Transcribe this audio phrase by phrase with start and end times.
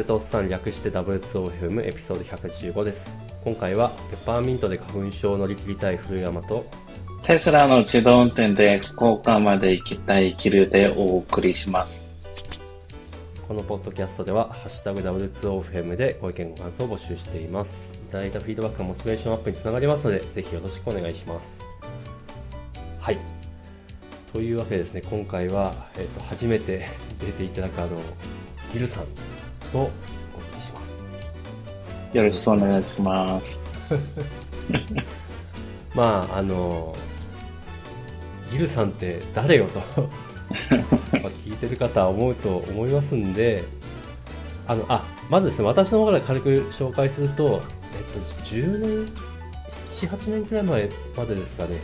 [0.00, 3.10] 手とおっさん略して W2OFM エピソード115です。
[3.44, 6.64] 今回はペッパーミントで花粉症を乗り切りたい古山と、
[7.24, 12.02] テスラの自動運転で福岡まで行きたいキルでお送りします。
[13.46, 17.84] このポッドキャストでは、ハッシュタグ W2OFM でご意見ご感想を募集しています。
[18.08, 21.60] いただいたフィードバックがモチベーションアップにつながりますので、ぜひよろしくお願いします。
[23.00, 23.18] はい。
[24.32, 26.86] というわけでですね、今回は、えっ、と、初めて
[27.18, 27.90] 出ていただくあの、
[28.72, 29.04] ギルさん
[29.72, 29.90] とお送
[30.56, 31.04] りします。
[32.12, 33.58] よろしくお願いします。
[35.94, 36.94] まあ、あの、
[38.52, 43.64] ギルさんって誰よと まあ聞いてる方は思うと思いますんで、
[44.66, 49.06] あの、あ、まずですね、私の方から軽く紹介すると、えっと、10年、
[49.86, 51.76] 7、8年くらい前までですかね、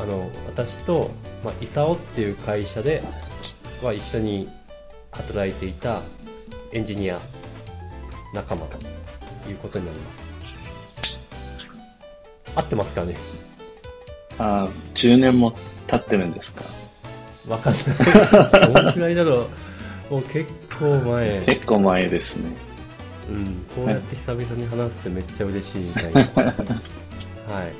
[0.00, 1.10] あの、私と、
[1.44, 3.02] まあ、イサオっていう会社で、
[3.82, 4.48] は一緒に
[5.10, 6.02] 働いていた
[6.72, 7.18] エンジニア
[8.34, 8.78] 仲間と
[9.48, 10.30] いうことになります。
[12.56, 13.16] 合ってますかね？
[14.38, 15.54] あ10年も
[15.86, 16.62] 経ってるんですか？
[17.48, 17.84] わかんない。
[18.72, 19.48] どのくらいだろ
[20.10, 20.14] う。
[20.14, 21.42] もう結構前。
[21.44, 22.52] 結構前ですね。
[23.28, 26.20] うん、こうやって久々に話すってめっちゃ嬉しいみたいな。
[26.44, 27.72] はい。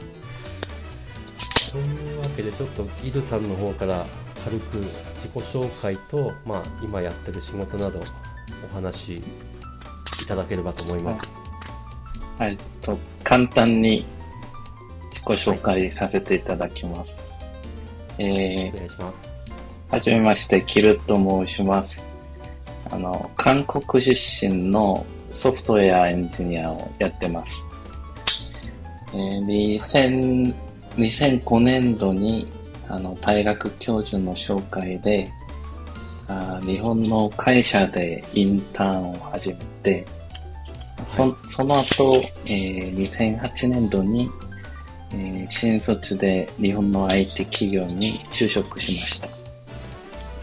[1.72, 4.06] というわけで、ちょっとギルさんの方から
[4.44, 4.90] 軽く自
[5.28, 8.00] 己紹介と、まあ、今やってる仕事など
[8.70, 9.22] お話し
[10.22, 11.28] いただければと思います。
[12.38, 14.04] はい、と簡単に
[15.10, 17.18] 自己紹介させていただきます。
[18.18, 19.28] えお願いします。
[19.90, 22.02] ー、はじめまして、キルと申します。
[22.90, 24.14] あの、韓国出
[24.46, 27.64] 身のソフトウェアエンジニアをやってます。
[29.12, 30.54] えー、2000
[30.96, 32.48] 2005年度に
[32.88, 35.30] あの大学教授の紹介で
[36.30, 40.06] あ日本の会社でインターンを始めて、
[41.04, 44.30] そその後、えー2008年度に、
[45.12, 49.26] えー新卒で日本の IT 企業に就職しました。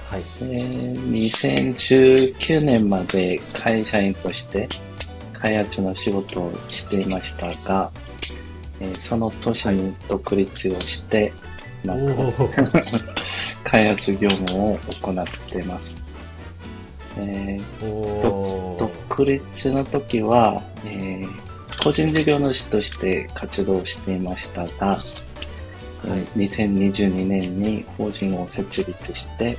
[0.10, 0.22] はい。
[0.42, 4.68] で2019年まで会社員として
[5.32, 7.92] 開発の仕事をしていましたが、
[8.82, 11.47] えーその年に独立をして、お
[11.84, 13.02] なんかー
[13.64, 15.96] 開発業務を行っています。
[17.18, 21.48] えー独立の時は、えー
[21.84, 25.04] 個人事業主として活動していましたが、
[26.06, 29.58] えー2022年に法人を設立して、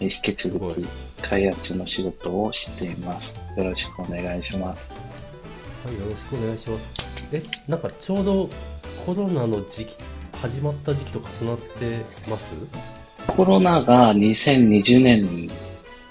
[0.00, 0.86] えー引き続き
[1.22, 3.34] 開発の仕事をしています。
[3.56, 4.78] よろしくお願いします。
[5.84, 6.94] はい、よろしくお願いします。
[7.32, 8.50] え、なんかちょうど
[9.06, 9.96] コロナの時期、
[10.40, 12.54] 始まった時期と重なってます？
[13.26, 15.50] コロナが2020年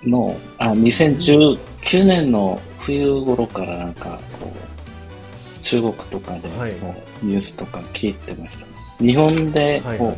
[0.04, 8.72] の、あ、2019年の冬頃からなんか、こう、中国とかではいこうニュースとか聞いてましたね。
[9.00, 10.18] 日本で、はい、こはい。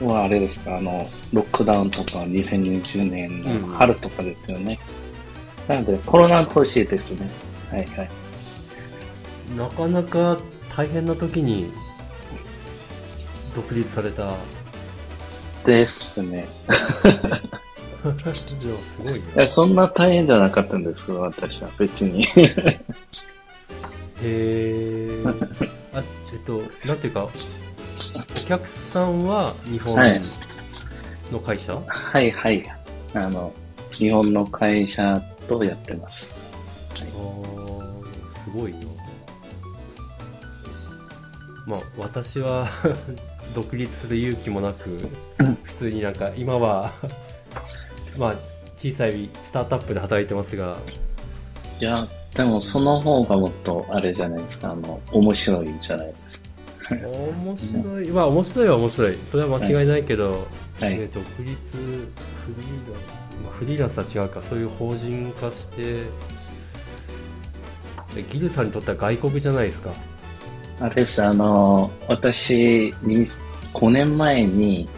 [0.00, 4.78] う、はあれですか、あの、ロックダウンとか2020年の春とかですよね。
[5.68, 7.30] なので、コロナの年ですね。
[7.70, 8.10] はいはい。
[9.56, 10.38] なかなか
[10.74, 11.70] 大変な時に
[13.54, 14.34] 独立された。
[15.64, 16.46] ですね。
[18.04, 19.38] でもすごいねい。
[19.38, 22.26] や、そんな大変じゃなかったんですけど、私は別に。
[24.22, 25.28] へー。
[25.94, 27.30] あ、えっと、なんていうか、お
[28.46, 30.20] 客さんは日本はい
[31.32, 32.62] の会社、はいはい。
[33.14, 33.54] あの、
[33.90, 36.34] 日本の会社とやってます。
[36.94, 38.78] あーすごいな。
[41.66, 42.68] まあ、私は
[43.54, 44.98] 独立する勇気もなく、
[45.64, 46.92] 普通になんか今は、
[48.18, 48.34] まあ、
[48.76, 50.76] 小さいスタートアップで働いてますが、
[51.80, 56.44] いや、でもその方がもっとあれじゃないですか、あの、面白いじゃないですか。
[56.90, 59.18] 面白い、まあ面白いは面白い。
[59.24, 60.46] それは間違いないけど、
[60.80, 60.98] はい。
[60.98, 66.02] ね独立、フリーランス、まあフリーランスは違うか、そういう法人化して、
[68.16, 69.92] えギルさんにとっては外国じゃないですか。
[70.80, 73.26] あれです、あの、私、に
[73.72, 74.88] 5年前に、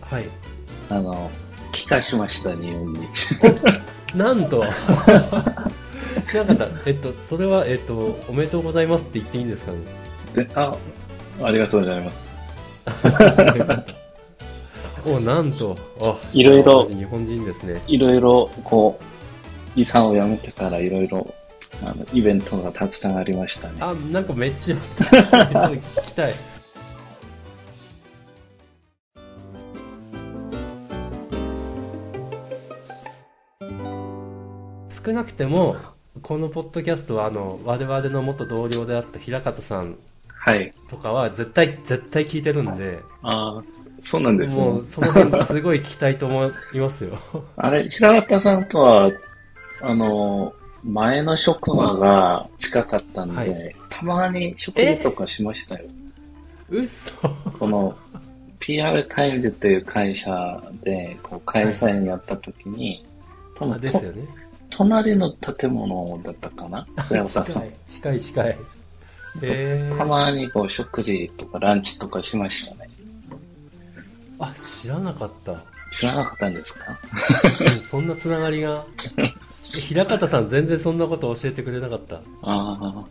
[0.00, 0.24] はい。
[0.90, 1.30] あの、
[1.72, 3.00] 帰化しました、日本に。
[4.16, 6.66] なんと なかった。
[6.86, 9.72] えっと、それは、えっと、おめでとうございますって言っていいんですか？
[9.72, 9.78] ね
[10.34, 10.76] で、あ、
[11.42, 12.32] ありがとうございます。
[15.06, 15.76] お、なんと。
[16.00, 17.82] あ、いろいろ日本人ですね。
[17.86, 18.98] いろいろ、こ
[19.76, 21.34] う、遺産を辞めてからいろいろ、
[21.82, 23.76] あの、イベントがたくさんありましたね。
[23.80, 25.04] あ、なんかめっちゃあった。
[25.04, 26.32] そ う聞きたい。
[35.04, 35.76] 少なくても、
[36.22, 40.72] このポッドキャストは、あの、我々の元同僚であった平方さんはい。
[40.88, 43.62] とかは絶対、絶対聞いてるんで、ああ、
[44.02, 44.86] そうなんですねもう。
[44.86, 47.18] その辺すごい聞きたいと思いますよ。
[47.56, 49.10] あれ、平方さんとは、
[49.80, 50.52] あの、
[50.84, 55.84] 前の職場が近かったんで、はいたまに食事とかしましたよ。
[56.68, 57.12] 嘘
[57.58, 57.96] この、
[58.58, 63.06] PR タイムズっていう会社で、こう、会社員やった時に、
[63.56, 64.26] 多あ分ですよね。
[64.70, 66.86] と隣の建物だったかな？
[67.06, 68.58] 近い。、近い、近い。
[69.42, 72.90] えー、たまにこう、食事とかランチとかしましたね。
[74.40, 74.52] あ、
[74.82, 75.62] 知らなかった。
[75.92, 76.98] 知らなかったんですか？
[77.72, 78.84] うんそんなつながりが。
[79.76, 82.20] え平方さん全然そんなこと教えてくれなかった。
[82.42, 83.04] あ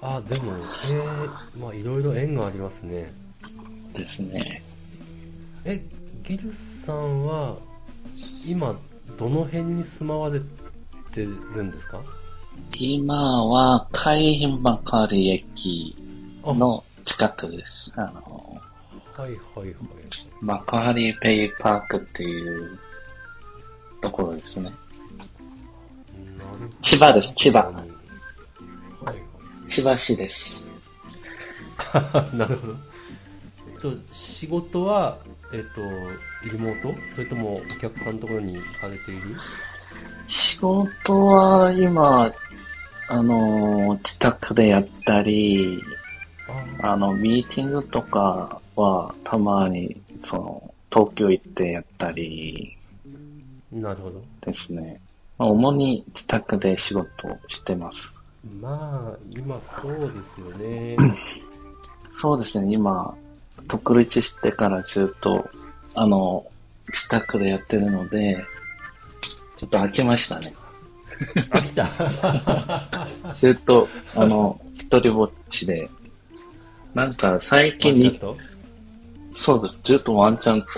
[0.00, 0.52] あ、でも、
[0.88, 3.12] えー、まあいろいろ縁がありますね。
[3.94, 4.62] あ、ですね。
[5.64, 5.84] え、
[6.22, 7.56] ギルさんは、
[8.46, 8.76] 今、
[9.18, 12.00] どの辺に住まわれてるんですか？
[12.74, 15.96] 今は、海浜幕張駅
[16.44, 17.92] あの近くです。
[17.96, 18.60] あの、
[19.16, 19.74] はいはいはい。
[20.40, 22.78] 幕張ペイパークっていう
[24.00, 24.72] ところですね。
[26.82, 27.72] 千葉です千葉。
[29.68, 30.66] 千葉市です。
[32.34, 32.74] なるほど。
[33.94, 35.18] と、仕事は、
[35.52, 35.80] えっと、
[36.44, 36.94] リモート？
[37.14, 39.36] それともお客さんのところに行かれている？
[40.26, 42.32] 仕事は今、
[43.08, 45.82] あの、自宅でやったり、
[46.82, 52.76] ああの、ミーティングとかはたまに、その、東京行ってやったり
[53.70, 54.22] なるほど。
[54.44, 55.00] ですね。
[55.38, 58.14] まあ主に自宅で仕事をしてます。
[58.60, 60.96] まあ、今そうですよね。
[62.20, 63.14] そうですね、今、
[63.66, 65.50] 独立してからずっと、
[65.94, 66.46] あの、
[66.88, 68.44] 自宅でやってるので、
[69.58, 70.54] ちょっと飽きましたね。
[71.50, 71.88] 飽きた。
[73.34, 75.90] ずっと、あの、一人ぼっちで、
[76.94, 78.20] なんか最近に、
[79.32, 80.68] そうです、ずっとワンちゃんと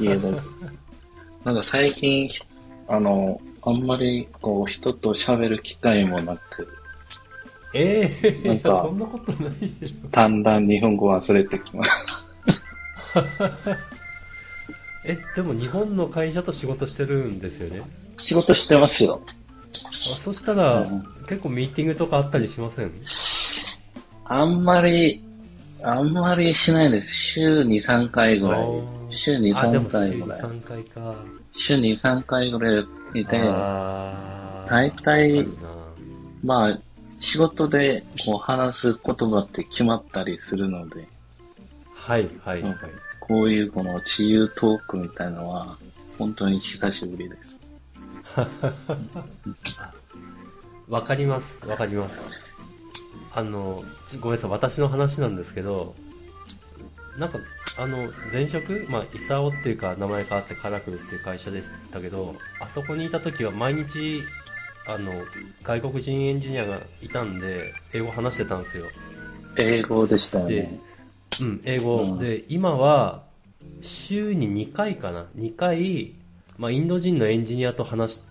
[0.00, 0.50] 家です。
[1.44, 2.28] なんか最近、
[2.88, 6.68] あの、あんまりこう人と喋る機会もなく、
[7.74, 8.10] え
[8.44, 10.08] えなんかそんなことないでしょ。
[10.10, 11.90] だんだん日本語忘れてきます。
[15.04, 17.82] え、でも日本の会社と仕事してるんですよね？
[18.18, 19.20] 仕事してますよ。
[19.86, 22.92] あそしたら、うん結構ミーティングとかあったりしません？
[24.24, 25.22] あんまり、
[25.82, 27.12] あんまりしないです。
[27.28, 28.68] 週2、3回ぐらい。
[29.10, 30.40] 週2、あ、でも3週に回ぐらい。
[30.40, 31.14] 3回か。
[31.52, 32.86] 週2、3回ぐらい
[33.24, 35.46] で、あー大体
[36.42, 36.78] まあ、
[37.20, 41.06] 仕事でこう話す言葉って決まったりするので、
[41.94, 42.76] はい、はい、はい。
[43.20, 45.76] こういうこの自由トークみたいなのは、
[46.18, 47.58] 本当に久しぶりです。
[50.88, 52.22] わかります、わかります。
[53.34, 55.94] あの、ちごめんなさい、私の話なんですけど、
[57.18, 57.40] なんか、
[57.76, 64.22] あの、前職、まあ、イサオっていうか、名前変わってカラフルっていう会社でしたけど、あそこにいた時は毎日、
[64.86, 65.12] あの、
[65.64, 68.86] 外国人エンジニアがいたんで、英語話してたんですよ。
[69.56, 70.78] 英語でしたね。、
[71.40, 71.96] うん、英語。
[71.96, 73.24] うんで、今は、
[73.82, 76.14] 週に2回かな？2回、
[76.56, 78.22] まあ、インド人のエンジニアと話し、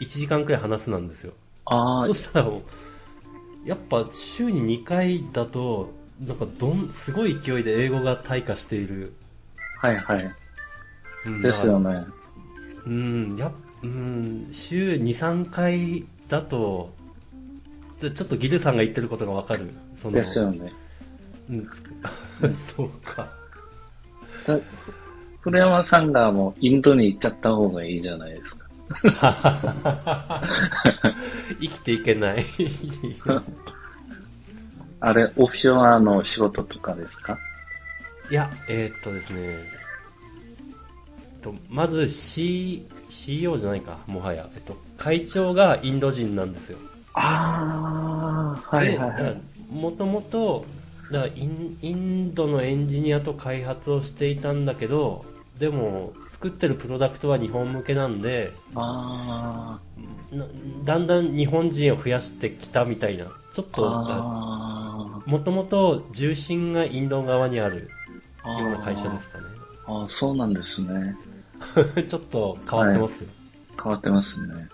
[0.00, 1.32] 1時間くらい話すなんですよ。
[1.64, 9.14] あそしたらもう、やっぱ週に2回だと、なんかどん、すごい勢いで英語が退化している。
[9.80, 10.34] あ、はいはい。
[11.26, 12.04] うんですよね。
[12.86, 13.52] うん、やっ
[13.82, 16.94] うん、週2、3回だと、
[18.00, 19.72] でちょっとギルさんが言ってることがわかる。
[19.94, 20.72] そのですよね。
[21.50, 21.90] うん、つく
[22.60, 23.28] そうか。
[24.46, 24.58] だ
[25.40, 28.68] 古山さんがもうインドに行っちゃった方がいいじゃないですか。
[31.60, 32.44] 生きていけない。
[35.04, 37.38] あれ、オフショアの仕事とかですか？
[38.30, 39.64] いや、えーっとですね、え
[41.38, 44.48] っとまず C、CEO じゃないか、もはや。
[44.54, 46.78] えっと、会長がインド人なんですよ。
[47.14, 49.42] ああ、はいはいはい。
[49.70, 50.64] もともと、
[51.10, 55.24] だインインドのエンジニアと開発をしていたんだけど、
[55.58, 58.52] でも、作ってるプロダクトは日本向けなんで、
[60.84, 63.26] だんだん日本人を増やしてきたみたいな。
[63.52, 64.51] ちょっあ、と、あ
[65.26, 67.90] もともと重心がインド側にある
[68.42, 69.44] あ、ような会社ですかね。
[69.86, 71.16] ああ、そうなんですね。
[72.08, 73.28] ちょっと変わってますよ。
[73.82, 74.68] 変わってますね。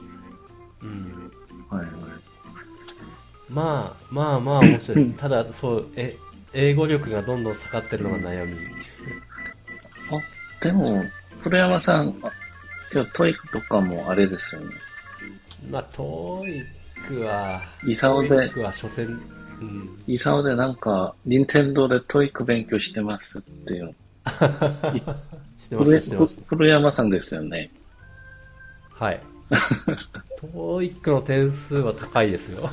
[0.82, 1.32] うん。
[1.70, 1.92] はいはい。
[3.50, 5.16] まあ、まあまあ面白いです。
[5.18, 6.16] ただ、そう、え、
[6.52, 8.56] 英語力がどんどん下がってるのが悩み。
[10.10, 11.04] あ、でも、
[11.42, 12.32] 古山さん、あ
[12.92, 14.74] 今日 TOEIC とかもあれですよね。
[15.70, 19.20] まあ、 TOEIC は、イサオで TOEIC は所詮、
[19.60, 19.88] うん。
[20.06, 23.94] イサオでなんか、任天堂で TOEIC 勉強してますっていう。
[25.58, 27.70] してました、してまし古山さんですよね。
[28.98, 29.04] た。
[29.04, 29.22] はい。
[30.40, 32.70] トーイックの点数は高いですよ。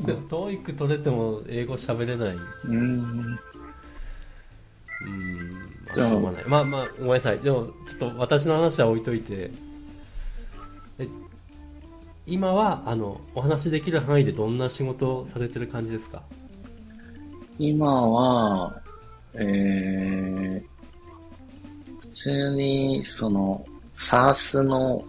[0.00, 2.34] でもトーイック取れても英語喋れない。
[2.34, 3.38] うーん。
[5.00, 5.50] うん、
[5.96, 6.44] まあ、しょうがない。
[6.46, 7.38] まあまあ、ごめんなさい。
[7.38, 9.50] でも、ちょっと私の話は置いといて、
[10.98, 11.06] え
[12.30, 16.22] 今は、あの、お話できる範囲でどんな仕事をされてる感じですか？
[17.58, 18.82] 今は、
[19.32, 20.62] えー、
[22.00, 23.64] 普通に、その、
[23.96, 25.04] SARS の、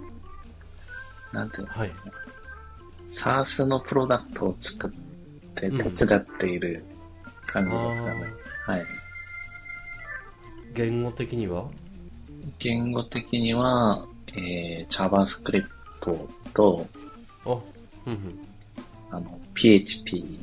[1.34, 1.92] なんていうの、はい。
[3.12, 4.92] SARS のプロダクトを作っ
[5.56, 6.86] てうん手伝っている
[7.46, 8.28] 感じですよね。
[8.66, 8.86] はい。
[10.74, 11.66] 言語的には？
[12.60, 15.68] 言語的には、えー、JavaScript
[16.54, 16.88] と、
[17.46, 18.40] あ、うんうん。
[19.12, 20.40] あの、PHP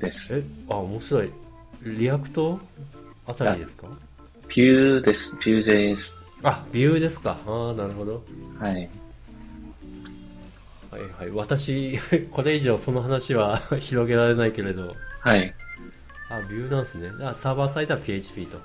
[0.00, 0.38] です。
[0.38, 1.30] え、あ、面白い。
[1.84, 2.58] React？
[3.26, 3.88] あたりですか
[4.48, 5.34] ？Vue です。
[5.36, 6.14] Vue.js。
[6.42, 7.38] あ、 Vue ですか。
[7.46, 8.24] ああ、なるほど。
[8.58, 8.88] はい。
[10.90, 11.30] はいはい。
[11.30, 11.98] 私、
[12.30, 15.54] これ以上その話は 広げられないけれど、はい。
[16.30, 17.12] あ、 Vue なんですね。
[17.24, 18.58] あ、サーバーサイドは PHP と。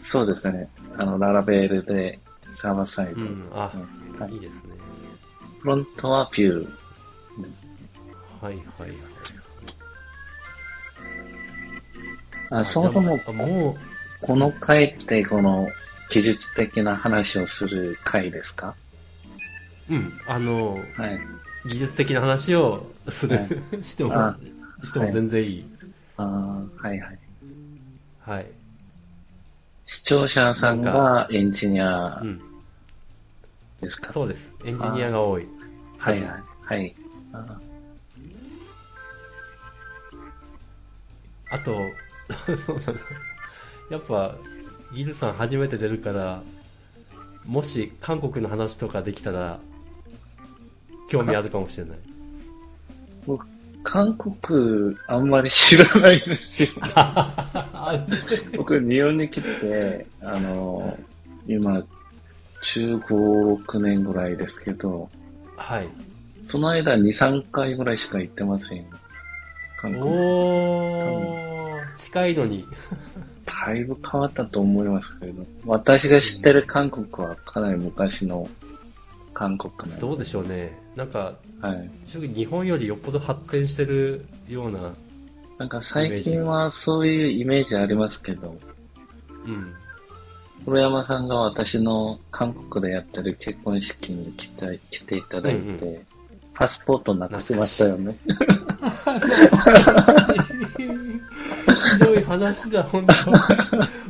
[0.00, 0.68] そうですね。
[0.96, 2.20] あの、 Laravel で
[2.56, 3.20] サーバーサイド。
[3.20, 3.72] うん、あ、
[4.18, 4.74] はいいいですね。
[5.60, 6.68] フロントは Vue。
[8.40, 8.92] はいはいはい。
[12.50, 13.76] あそもそも、も
[14.22, 15.68] この回ってこの
[16.10, 18.74] 技術的な話をする回ですか？
[19.88, 21.20] う、うん、あの、はい。
[21.66, 23.46] 技術的な話をする、は
[23.84, 24.36] してもあ、
[24.82, 25.64] しても全然いい。
[26.16, 27.18] あーはいはい。
[28.20, 28.46] はい。
[29.86, 32.40] 視聴者さんがエンジニアうん。
[33.80, 34.52] ですか、そうです。
[34.64, 35.46] エンジニアが多い。
[35.98, 36.42] はいはい。
[36.64, 36.94] はい。
[37.32, 37.60] あ
[41.50, 41.90] あと、
[43.90, 44.36] やっぱ、
[44.94, 46.42] ギルさん初めて出るから、
[47.44, 49.60] もし韓国の話とかできたら、
[51.08, 51.98] 興味あるかもしれない。
[53.26, 53.46] 僕、
[53.82, 56.68] 韓国あんまり知らないですよ。
[56.82, 58.06] あ
[58.56, 60.98] 僕、日本に来て、あの、
[61.46, 61.82] 今、
[62.62, 63.06] 15、
[63.64, 65.08] 6年ぐらいですけど、
[65.56, 65.88] はい。
[66.48, 68.86] その間2、3回ぐらいしか行ってません。
[69.78, 70.02] 韓国。
[70.02, 72.66] おー、近いのに。
[73.46, 78.48] だいぶ変わったと思いますけど、私が知ってる韓国はかなり昔の
[79.34, 80.78] 韓国なそうでしょうね。
[80.96, 81.90] なんか、はい。
[82.06, 84.94] 正直日本よりよっぽど発展してるような、
[85.58, 88.56] なんか最近はそういうイメージありますけど、
[89.44, 89.74] うん。
[90.64, 96.06] 古山さんが私の韓国でやってる結婚式に来て来ていただいて、うんう
[96.60, 98.16] パスポートなくしましたよね。
[101.92, 103.14] ひどい話だ、本当。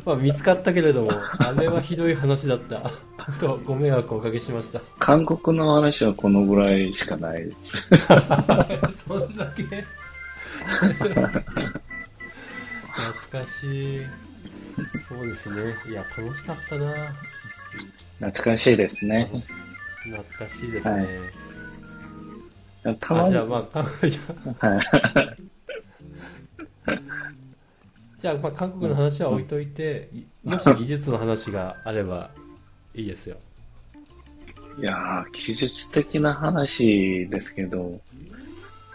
[0.04, 2.80] まあ、見つかったけれども、あれはひどい話だった。
[2.80, 2.90] 本
[3.38, 4.80] 当、ご迷惑をおかけしました。
[4.99, 7.87] 韓国の話はこのぐらいしかないです。
[9.07, 9.62] そんだけ？
[10.66, 10.85] 懐
[13.45, 14.00] かしい。
[15.08, 15.74] そうですね。
[15.88, 17.12] いや、楽しかったな。
[18.18, 19.30] 懐かしいですね。
[20.02, 21.32] 懐かしいですね。
[22.84, 24.10] あ、たまに、じゃあ、まあ、はい。
[28.18, 32.30] じゃあ、まあ、韓国の話は置いといて、いもし技術の話があれば
[32.94, 33.36] いいですよ。
[34.78, 38.00] いやー、技術的な話ですけど、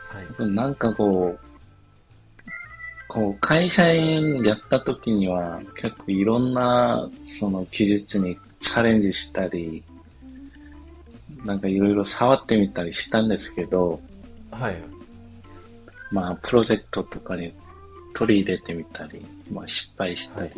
[0.07, 0.49] はい。
[0.49, 1.54] なんかこう、
[3.15, 9.85] こう、会社員やった時には結構いろんなその技術にチャレンジしたり、
[11.45, 14.01] なんかいろいろ触ってみたりしたんですけど、
[14.51, 14.83] はい。
[16.11, 17.53] まあ、プロジェクトとかに
[18.13, 20.49] 取り入れてみたり、まあ失敗したり。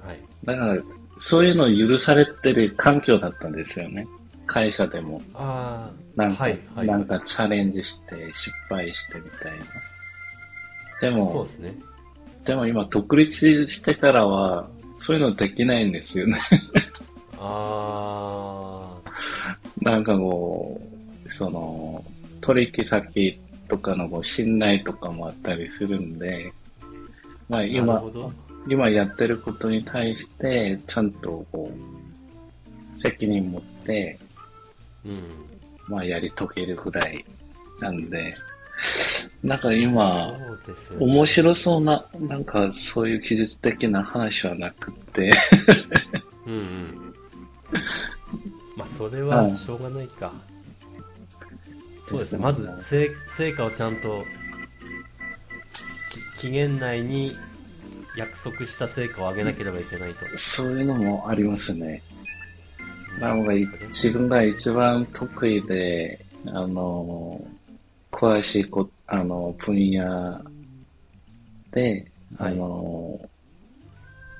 [0.00, 0.20] はい。
[0.44, 0.82] だから、
[1.18, 4.06] そういうのを許されてる環境だったんですよね。
[4.46, 5.20] 会社でも。
[5.34, 6.86] ああ、なんか、はい、はい。
[6.86, 9.64] なんかチャレンジして失敗してみたいな。
[11.04, 11.74] でそうもで、すね。
[12.46, 14.70] でも今独立してからは、
[15.00, 16.40] そういうのできないんですよね。
[17.38, 18.96] あ
[19.82, 20.80] なんかこ
[21.26, 22.02] う、その、
[22.40, 26.52] 取引先とかのこう信頼とかもあったりするんで、
[27.48, 28.02] まあ今。
[28.66, 34.18] 今やってることに対して、ちゃんとこう、責任持って、
[35.04, 35.28] うん。
[35.86, 37.22] まあやり遂げるぐらい
[37.80, 38.34] なんで、
[39.44, 41.06] なんか今、そうですよね。
[41.06, 45.32] 面白そうな、なんかそういう技術的な話はなくって、
[46.46, 46.56] うんう
[48.82, 48.86] ん。
[48.86, 50.32] それはしょうがないか。
[52.08, 54.24] そうですね、まず成成果をちゃんと
[56.36, 57.36] き期限内に
[58.16, 60.24] 約束した成果を上げなければいけないと。
[60.38, 62.02] そういうのもありますね。
[63.20, 67.46] なので、自分が一番得意で、あの、
[68.10, 70.42] 詳しいこ、あの、分野
[71.72, 73.20] で、あの、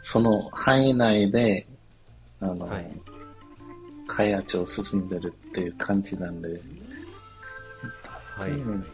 [0.02, 1.66] その範囲内で、
[2.40, 2.86] あの、はい
[4.06, 6.60] 開発を進んでるっていう感じなんで、
[8.36, 8.50] はい。
[8.50, 8.84] うん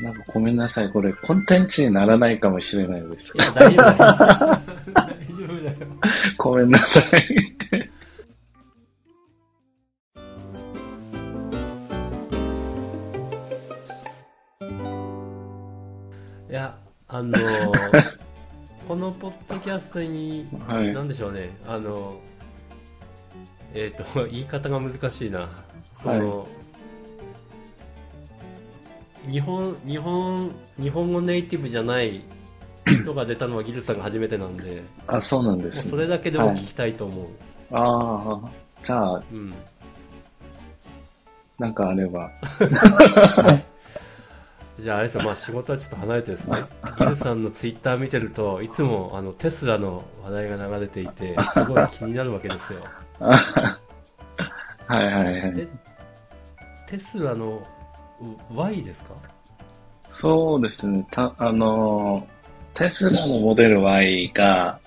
[0.00, 3.40] なんかごめんなさい、これコンテンツにならないかもしれないですい。
[3.40, 3.96] や、大丈夫だよ。
[4.92, 5.76] 大丈夫だよ。
[6.36, 7.20] ごめんなさい。
[7.20, 7.53] い
[19.74, 22.20] ポッドキャストに、はいなんでしょうね、あの、
[23.74, 25.48] えっ、と、 言い方が難しいな。
[25.96, 26.46] その、
[29.28, 32.22] 日本、日本、日本語ネイティブじゃない
[32.86, 37.26] 人が出たのはギルさんが初めてなんで、 あ、そうなんです、それだけでも聞きたいと思う。
[37.72, 38.48] ああ、
[38.82, 39.52] じゃあ、うん。
[41.58, 42.30] なんかあれば。
[44.80, 46.64] じゃあ、あれですよ、まあ仕事はちょっと離れてですね、
[46.98, 52.80] ギルさんのツイッター見てると、いつもあのテスラの話題が流れていて、すごい気になるわけですよ。
[53.20, 55.68] はいはいはいえ。
[56.86, 57.62] テスラの
[58.20, 59.14] う Y ですか？
[60.10, 61.06] そうですね。
[61.10, 62.26] た、あの、
[62.74, 64.78] テスラのモデル Y が、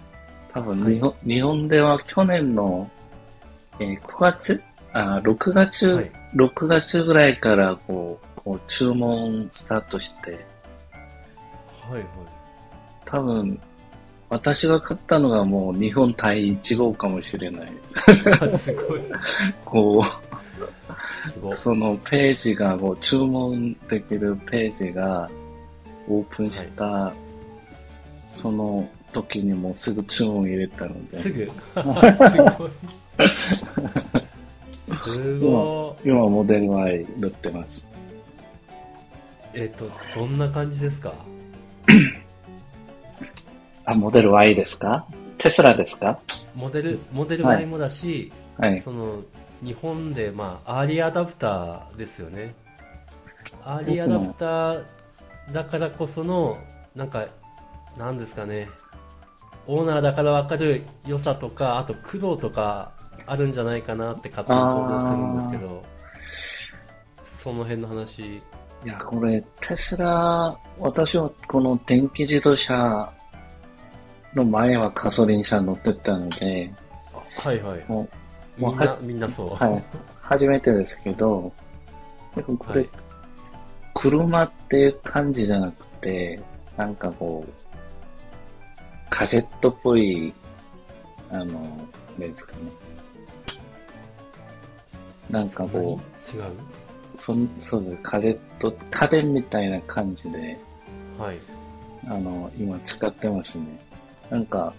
[0.54, 2.90] 多分日本、日本では去年の、
[3.80, 4.62] えー9月？
[4.94, 10.38] あ、6月、はい6月ぐらいからこう、こう注文スタートして、は
[11.90, 12.06] いはい。
[13.04, 13.60] 多分、
[14.30, 17.74] 私が買ったのがもう日本第1号かもしれない。
[18.40, 19.02] あ すごい。
[19.66, 20.06] こ
[21.52, 21.56] う、。
[21.56, 25.30] そのページが、こう注文できるページが
[26.08, 27.12] オープンした、
[28.32, 31.52] その時にもうすぐ注文入れたので、すぐ。
[31.52, 32.72] すごい。
[35.04, 36.08] すごい。
[36.08, 37.86] 今モデル Y 塗ってます。
[39.54, 41.14] えっ、と、どんな感じですか？
[43.86, 45.08] あ、モデル Y ですか？
[45.38, 46.20] テスラですか？
[46.56, 48.82] モデル、モデルはい Y もだし、はい。
[48.82, 49.22] その、
[49.64, 52.54] 日本で、まあ、アーリーアダプターですよね。
[53.64, 54.84] アーリーアダプター
[55.54, 56.58] だからこその、
[56.96, 57.28] なんか、
[57.98, 58.70] なんですかね、
[59.68, 62.92] オーナーだからわかる良さとか、あと苦労とか
[63.26, 65.84] あるんじゃないかなって勝手に想像してるんですけど、
[67.24, 68.42] その辺の話、
[68.88, 73.12] いや、これ、テスラ、私はこの電気自動車
[74.34, 76.72] の前はガソリン車乗ってたので、
[77.36, 77.84] はいはい。
[77.90, 78.08] も
[78.58, 79.50] う、もうんな、みんなそう。
[79.62, 79.84] はい。
[80.22, 81.52] 初めてですけど、
[82.34, 82.90] でもこれ、はい
[83.94, 86.40] 車っていう感じじゃなくて、
[86.78, 87.52] なんかこう、
[89.10, 90.34] カジェットっぽい、
[91.30, 92.60] あの、なんですかね。
[95.30, 96.00] なんかこ
[96.32, 96.46] 違うう、
[97.18, 98.04] そんそうです。
[98.04, 100.58] カジェット、家電みたいな感じで、
[101.18, 101.38] はい。
[102.08, 103.66] あの、今使ってますね。
[104.30, 104.74] なんか、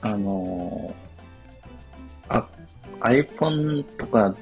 [0.00, 0.94] あの、
[2.28, 2.48] あ、
[3.00, 4.34] iPhone とか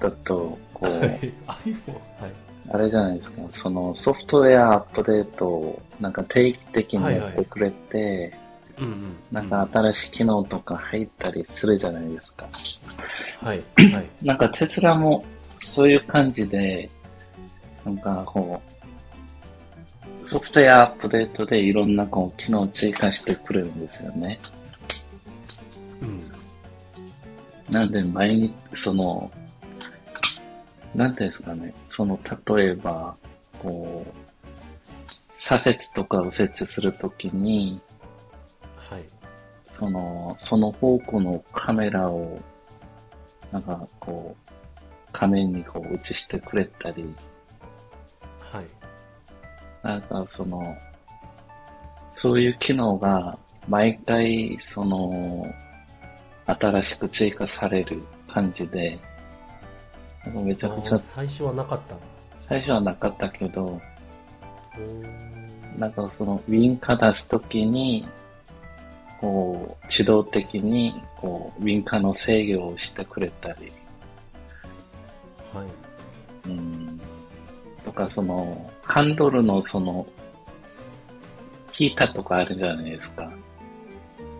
[0.00, 1.32] だと、こう、はい。
[1.46, 1.92] iPhone?
[2.20, 2.32] はい。
[2.70, 8.34] あれじゃないですか、そのソフトウェアアップデートをなんか定期的にやってくれて、
[8.78, 9.16] うんうん。
[9.30, 12.48] なんか新しい機能とか入ったりするじゃないですか。
[13.40, 13.62] はい。
[13.76, 14.06] はい。
[14.22, 15.24] なんかテスラも
[15.60, 16.90] そういう感じで、
[17.84, 18.62] なんかこ
[20.24, 24.40] う、ソフトウェアアップデートでいろんなこう機能を追加してくれるんですよね。
[26.00, 26.32] うん。
[27.70, 29.30] なんで毎日、その、
[30.94, 33.16] なんていうんですかね、その、例えば、
[33.62, 34.12] こう、
[35.34, 37.91] 左折とか右折するときに、はい。
[39.82, 42.38] その、その方向のカメラを、
[43.50, 44.52] なんかこう、
[45.12, 47.12] 画面にこう映してくれたり、
[48.38, 48.66] はい。
[49.82, 50.76] なんかその、
[52.14, 55.52] そういう機能が毎回その、
[56.46, 59.00] 新しく追加される感じで、
[60.24, 61.96] なんかめちゃくちゃあー、最初はなかった。
[62.48, 63.80] 最初はなかったけど、
[64.76, 68.06] うーんなんかそのウィンカー出すときに、
[69.22, 73.72] こう、自動的に、こう、ウィンカーの制御をしてくれたり、
[75.54, 76.48] はい。
[76.48, 77.00] うん、
[77.84, 80.06] とかその、ハンドルのその、
[81.70, 83.30] ヒーターとかあるじゃないですか。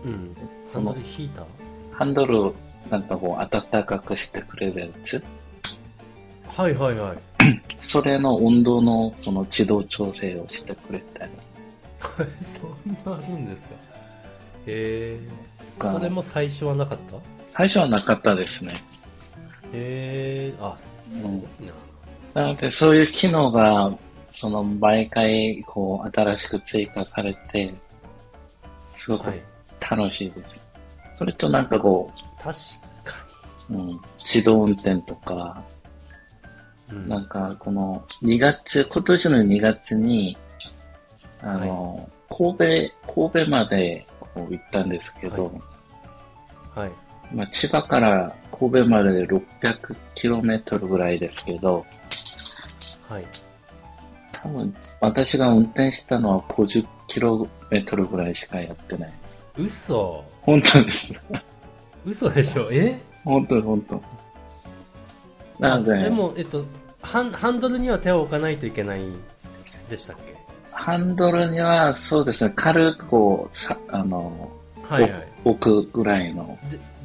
[0.03, 0.35] うん。
[0.67, 1.45] そのハンドルヒーター？
[1.93, 2.53] ハンドル
[2.91, 5.23] なんかこう、暖かくしてくれるやつ？
[6.45, 7.17] はいはいはい。
[7.81, 11.31] それの温度のこの自動調整をしてくれたり。
[12.43, 13.75] そんなあるんですか？
[14.67, 15.79] へえ。
[15.79, 17.17] かそれも最初はなかった？
[17.51, 18.83] 最初はなかったですね。
[19.73, 20.57] へえ。
[20.59, 20.77] あ、
[21.09, 21.33] すごい
[22.35, 22.41] な。
[22.41, 23.91] なので、そういう機能が、
[24.31, 27.73] その、毎回、こう、新しく追加されて、
[28.95, 29.41] すごくはい。
[29.81, 30.63] 楽しいです。
[31.17, 32.53] それとなんかこ確
[33.03, 33.15] か
[33.69, 35.63] う、うん、自動運転とか、
[36.89, 36.97] に。
[36.97, 37.09] うん。
[37.09, 40.37] なんか、この、2月、今年の2月に、
[41.41, 45.61] あの、神戸、神戸まで行ったんですけど、
[46.75, 46.91] はい。
[47.33, 51.85] まあ、千葉から神戸までで 600km ぐらいですけど、
[53.07, 53.25] はい。
[54.31, 59.13] 多分、私が運転したのは 50km ぐらいしかやってない。
[59.57, 61.13] 嘘本当です。
[62.05, 62.69] 嘘でしょ？
[62.71, 62.99] え？
[63.23, 64.01] 本当本当。
[65.59, 66.65] なので、でも、えっと、
[67.01, 69.01] ハンハンドルには手を置かないといけない
[69.89, 70.32] でしたっけ？
[70.83, 75.27] ハンドルにはそうですね、軽くこう、さあの、はいはい。
[75.45, 76.57] お置くぐらいの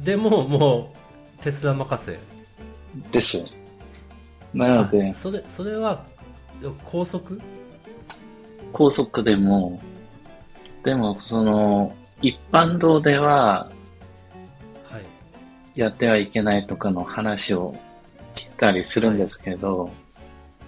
[0.03, 0.93] ででも、も
[1.39, 2.19] う、テスラ任せ。
[3.13, 3.45] です。
[4.53, 6.03] なのであ、それ、それは、
[6.83, 7.39] 高速？
[8.73, 9.81] 高速でも、
[10.83, 13.71] でも、その、一般道では
[14.89, 15.79] はい。
[15.79, 17.75] やってはいけないとかの話を
[18.35, 19.89] 聞いたりするんですけど、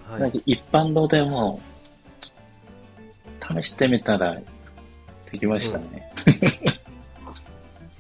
[0.10, 0.40] はいなんか。
[0.46, 1.60] 一般道でも、
[3.54, 4.40] 試してみたら
[5.32, 6.12] できましたね。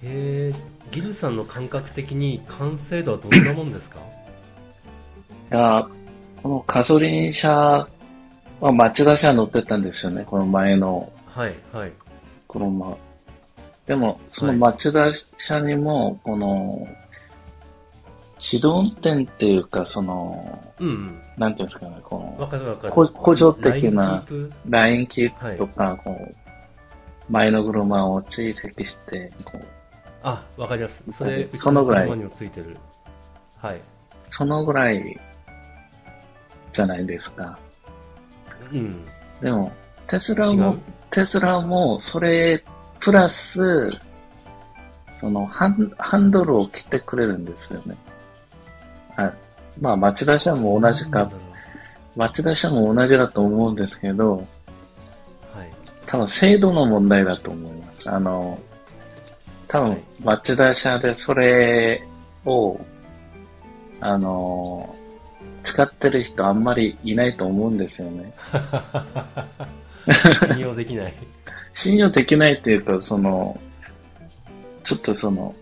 [0.03, 0.53] へえ、
[0.91, 3.99] ギルさんの感覚的に完成度はどんなもんですか？
[3.99, 4.01] い
[5.49, 5.87] や、
[6.41, 7.87] このガソリン車
[8.59, 11.91] は町田車乗ってたんですよね、この前のはい、はい。
[12.47, 12.97] 車。
[13.85, 16.87] でも、その町田車にも、この、
[18.41, 21.21] 自動運転っていうか、その、うんうん。
[21.37, 22.75] なんていうんですかね、こわの、かる
[23.13, 24.25] 補助的な
[24.67, 25.57] ラインキープ？
[25.59, 26.35] とか、こう、
[27.29, 29.65] 前の車を追跡して、こう、
[30.23, 31.03] あ、わかります。
[31.11, 32.77] それ、そのぐらい車にもついてる。
[33.57, 33.81] はい。
[34.29, 35.19] そのぐらい
[36.73, 37.59] じゃないですか。
[38.71, 39.05] うん。
[39.39, 39.71] でも、
[40.07, 40.79] テスラ違もう、
[41.11, 42.63] テスラも、それ、
[42.99, 43.91] プラス、
[45.19, 47.95] そのハン、ハンドルを切ってくれるんですよね。
[49.21, 49.33] はい。
[49.79, 51.31] まあ、町田車も同じか
[52.15, 54.37] 町田車も同じだと思うんですけど、う
[55.57, 55.71] はい。
[56.05, 58.09] 多分精度の問題だと思います。
[58.09, 58.59] あの、
[59.67, 62.05] 多分はい町田車でそれ
[62.45, 62.79] を、
[63.99, 64.95] あの、
[65.63, 68.33] 使ってる人あんまりいないと思うんですよね。
[70.47, 71.13] 信用できない。
[71.73, 73.59] 信用できないっていうか、その、
[74.83, 75.55] ちょっとその、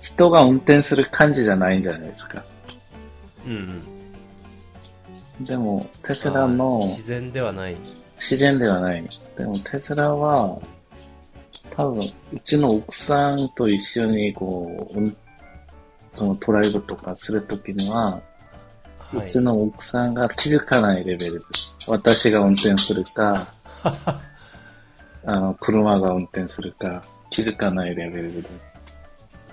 [0.00, 2.44] 人が運転する感じじゃないんじゃないですか。
[3.46, 3.84] うん
[5.38, 5.44] うん。
[5.44, 7.76] でも、テスラのあ自然ではない。
[8.16, 9.08] 自然ではない。
[9.36, 10.60] でも、テスラは、
[11.76, 15.16] 多分、うちの奥さんと一緒に、こう、うん
[16.18, 18.22] そのトライブとかするときには、は
[19.14, 21.76] いうちの奥さんが気づかないレベルです。
[21.86, 23.54] 私が運転するか、
[25.24, 28.60] あの、車が運転するか、気づかないレベルです。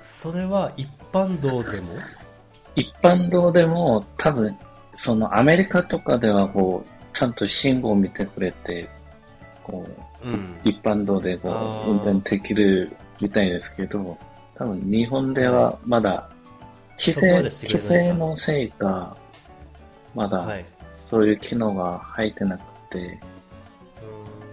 [0.01, 1.93] それは一般道でも？
[2.75, 4.57] 一般道でも多分、
[4.95, 8.89] そのアメリカとかではこう、ちゃんと信号を見てくれて、
[9.63, 9.85] こ
[10.23, 10.57] う、うん。
[10.63, 11.49] 一般道でこ
[11.87, 14.17] う、運転できるみたいですけど、
[14.55, 16.29] 多分日本ではまだ、
[16.97, 18.13] 規制、でしてくれ規ないか。
[18.13, 19.17] 制のせいか、
[20.13, 20.65] まだはい。
[21.09, 23.19] そういう機能が入ってなくて、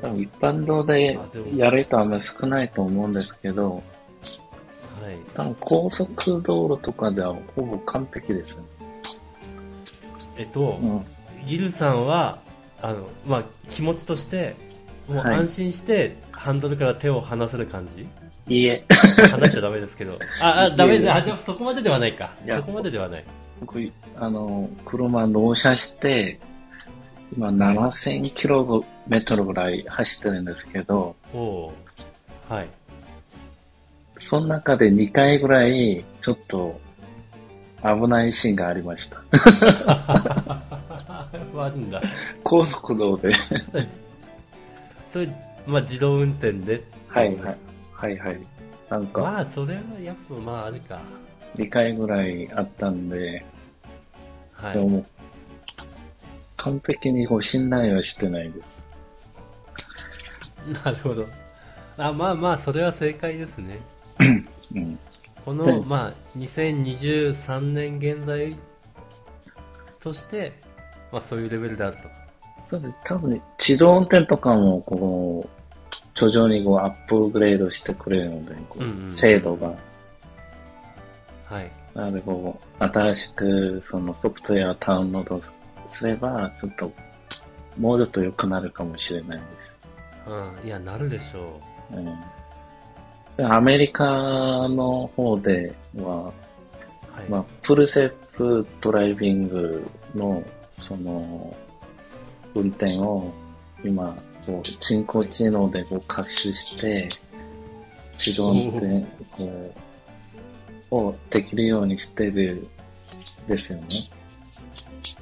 [0.00, 1.18] 多分一般道で
[1.56, 3.82] やる人はあんまり少ないと思うんですけど、
[5.03, 5.17] はい。
[5.35, 8.62] 多分高速道路とかではほぼ完璧ですね。
[10.38, 11.05] えっと、うん。
[11.47, 12.38] ギルさんは、
[12.81, 14.55] あの、まあ、気持ちとして、
[15.09, 18.07] もうはい安心して、ハンドルから手を離せる感じ？
[18.49, 18.85] いいえ。
[19.31, 20.19] 離しちゃダメですけど。
[20.41, 22.33] あ、あ、ダメで、いやいやあ、じゃあそこまでではないか。
[22.45, 23.25] いやそこまでではない。
[23.61, 23.81] 僕、
[24.17, 26.41] あの、車納車して、
[27.37, 32.69] 今7000キロメートルぐらい走ってるんですけど、おおーはい。
[34.22, 36.80] その中で2回ぐらい、ちょっと、
[37.82, 39.22] 危ないシーンがありました。
[41.54, 42.00] あるんだ。
[42.42, 43.32] 高速道で。
[45.06, 45.28] それ、
[45.66, 46.85] まあ、自動運転で？
[47.08, 47.58] はいはい。
[47.92, 48.40] はいはい。
[48.88, 51.00] なんか、まあ、それはやっぱ、まあ、あるか。
[51.56, 53.44] 2回ぐらいあったんで、
[54.52, 54.78] はい。
[54.78, 55.04] でも、
[56.56, 58.61] 完璧にこう信頼はしてないで
[60.66, 60.85] す。
[60.85, 61.26] なるほど。
[61.98, 63.80] あ、まあまあ、それは正解ですね。
[64.18, 64.98] うん。
[65.44, 68.57] この、うんまあ、2023年現在
[70.01, 70.53] として、
[71.11, 72.03] まあ、そういうレベルであると。
[72.70, 75.62] そうです多分、自動運転とかも、こう、
[76.14, 79.75] 徐々にこうアップグレードしてくれるので、こううんうん精度が。
[81.44, 81.70] はい。
[81.94, 85.42] なので、こう、新しくそのソフトウェアをダウンロード
[85.88, 86.92] すれば、ちょっと、
[87.79, 90.31] もうちょっと良くなるかもしれないです。
[90.31, 90.66] うん。
[90.66, 91.61] いや、なるでしょ
[91.94, 92.11] うんで
[93.38, 94.05] アメリカ
[94.68, 96.07] の方では、う。
[96.16, 96.33] は
[97.27, 97.29] い。
[97.29, 100.42] まあ、フルセーフドライビングの、
[100.81, 101.57] その、
[102.55, 103.33] 運転を
[103.85, 104.16] 今、
[104.47, 107.11] こう人工知能でこう学習して、
[108.14, 109.75] 自動運転こ
[110.90, 112.66] うをできるようにしてる
[113.49, 113.87] ですよね。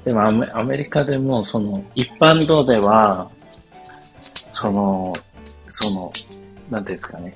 [0.03, 3.29] でもアメアメリカでも、その、一般道では、
[4.51, 5.13] その、
[5.69, 6.11] その、
[6.69, 7.35] なんていうんですかね、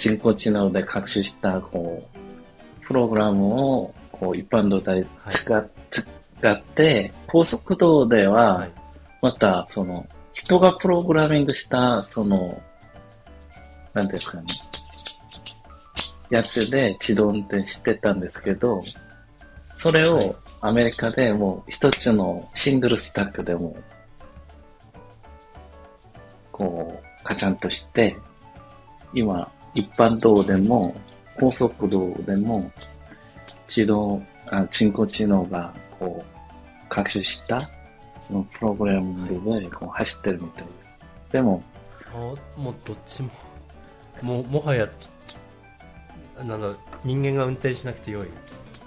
[0.00, 8.72] 人工知能で学習した、こう、プログラムを、こう、一般道で使っ,、使って、高速道では、はい。
[9.20, 12.62] また、その、人がプログラミングした、その、
[13.92, 14.46] なんていうんですかね、
[16.30, 18.82] やつで自動運転してたんですけど、
[19.76, 23.76] それはいをアメリカでもう一つのシングルスタックでも、
[26.52, 28.16] こう、カチャンとして、
[29.12, 30.94] 今、一般道でも、
[31.38, 32.70] 高速道でも、
[33.68, 37.70] 自動、あ人工知能が、こう、学習した、
[38.28, 40.70] そのプログラミングで、こう、走ってるみたいで
[41.28, 41.32] す。
[41.32, 41.62] でも、
[42.12, 43.30] あもうどっちも、
[44.22, 44.88] もう、もはや、
[46.44, 48.28] なんだ、人間が運転しなくてよい。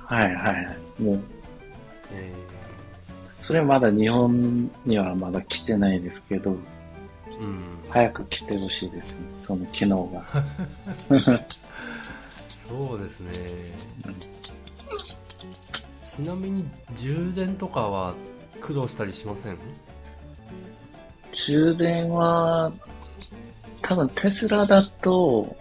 [0.06, 1.02] はいはいはい。
[1.02, 1.20] もう、
[2.12, 2.34] え
[3.42, 6.58] それはまだ日本にはまだ来てないですけど、ー、
[7.44, 7.84] うん。
[7.90, 10.24] 早く来てほしいですね、その機能が。
[12.68, 13.32] そうですね。
[16.02, 18.16] ちなみに、充電とかは
[18.62, 19.58] 苦労したりしません？
[21.34, 22.72] 充電は、
[23.82, 25.56] 多分テスラだと、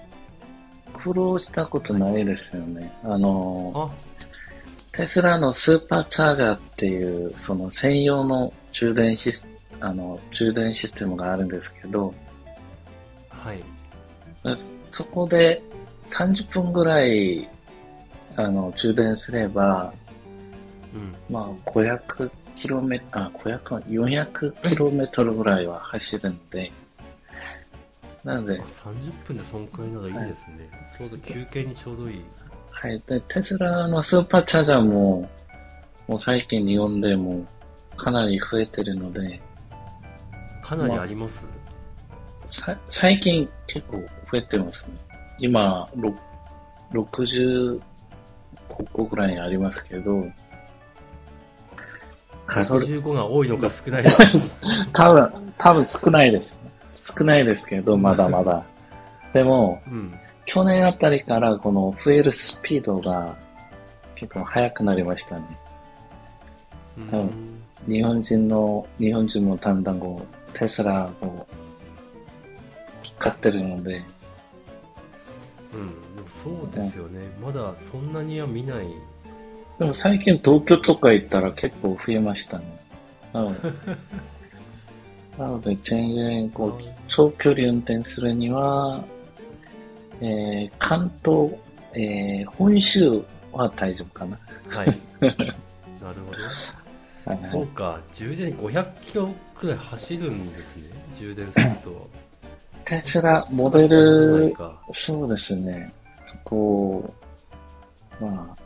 [1.03, 2.92] 苦労したことないですよね。
[3.03, 3.90] あの、あ、
[4.92, 9.49] テスラのスーパーチャージャーっていう、その専用の充電シス、
[9.83, 12.14] あの、充電システムがあるんですけど、
[13.29, 13.61] はい。
[14.90, 15.61] そこで
[16.09, 17.49] 30分ぐらい、
[18.37, 19.92] あの、充電すれば、
[20.95, 21.14] うん。
[21.29, 26.71] まあ、500キロメあ、500、400キロメートルぐらいは走るんで、
[28.23, 30.71] なのであ、30分でそんくらいならいいですね。
[30.97, 32.25] ちょうど休憩にちょうどいい。
[32.71, 33.03] はい。
[33.09, 35.29] で、テスラのスーパーチャージャーも、
[36.07, 37.45] もう最近日本でも
[37.97, 39.40] かなり増えてるので、
[40.62, 41.48] かなりあります、
[42.48, 44.94] さ最近結構増えてますね。
[45.38, 46.14] 今、ろ
[46.92, 47.81] 60
[48.92, 50.27] 個ぐらいありますけど、
[52.46, 54.25] 数え、65が多いのか少ないのか。
[54.92, 56.61] 多分、多分少ないです。
[57.16, 58.64] 少ないですけど、まだまだ。
[59.33, 60.14] でも、うん。
[60.44, 63.37] 去年あたりからこの増えるスピードが
[64.16, 65.42] 結構速くなりましたね。
[67.88, 70.23] 日本人の、日本人もだんだんこ
[70.55, 71.47] う、テスラを
[73.18, 74.03] 買ってるので、
[75.73, 76.16] うん。
[76.16, 77.21] でもそうですよね。
[77.42, 78.87] まだそんなには見ない。
[79.79, 82.64] でも最近東京とか行ったら結構増えましたね。
[83.33, 83.73] なので、
[85.38, 89.05] なので全然こう、長距離運転するには、
[90.21, 91.55] えー、関東、
[91.95, 94.38] えー、本州は大丈夫かな。
[94.68, 94.87] はい。
[95.21, 96.82] なるほど。
[97.24, 100.90] はいはいそうか、充電500キロくらい走るんですね。
[101.18, 102.11] 充電すると。
[102.85, 104.80] テスラ、モデル、か。
[104.92, 105.92] そうですね。
[106.44, 107.14] こ
[108.20, 108.62] う、まあ、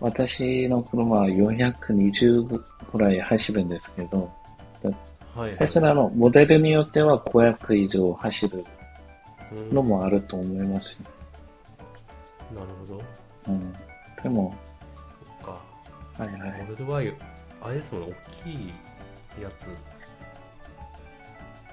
[0.00, 2.64] 私の車は420ぐ
[2.98, 4.32] らい走るんですけど、
[5.34, 5.58] はい、はい。
[5.58, 8.64] テスラのモデルによっては500以上走る
[9.52, 11.00] うんのもあると思います
[12.54, 12.60] よ。
[12.60, 13.02] なるほど。
[13.48, 13.72] うん。
[14.22, 14.54] でも、
[15.24, 15.60] そっか。
[16.22, 16.62] はいはい。
[16.62, 16.86] モデル
[17.62, 18.72] あれですもんね、大きい
[19.42, 19.68] やつ。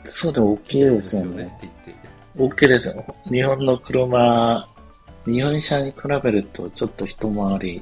[0.05, 1.43] そうでも大きいですよね。
[1.57, 2.07] って言って。
[2.37, 3.15] 大きいですよ。
[3.25, 4.69] 日本の車、
[5.25, 7.81] 日本車に比べるとちょっと一回り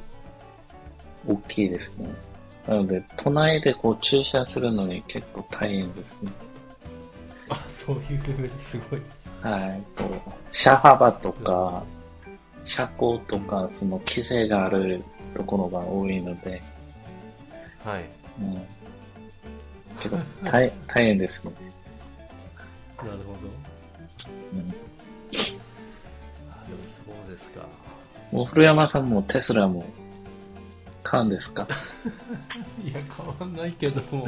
[1.28, 2.10] 大きいですね。
[2.68, 6.32] なので、都内でこう駐車するのに結構大変ですね。
[7.50, 9.02] あ、そういうレベルすごい。
[9.42, 9.84] はい。
[9.96, 11.84] こう車幅とか、
[12.64, 15.04] 車高とか、その規制がある
[15.36, 16.62] ところが多いので、
[17.86, 18.06] はい。
[18.40, 18.66] うん。
[19.98, 21.52] 結構大大変ですね。
[22.98, 23.40] なるほど。
[24.54, 24.74] うん。
[26.52, 27.66] あ、でもそうですか。
[28.32, 29.86] もう古山さんもテスラも
[31.04, 31.68] 買うんですか？
[32.84, 34.28] いや、変わんないけども、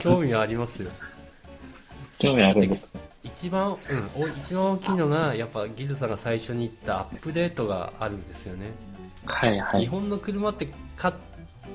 [0.00, 0.90] 興味はありますよ。
[2.18, 2.98] 興味あるんですか？
[3.22, 8.70] 一番、うん、お一番大きいのが、やっぱギルさんが最初に言ったアップデートがあるんですよね。
[9.26, 9.86] 日はいはい。
[9.86, 11.14] 本の車って買っ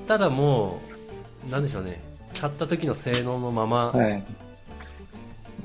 [0.08, 0.99] たらもう、
[1.48, 2.02] なんでしょうね、
[2.38, 4.24] 買った時の性能のままはい。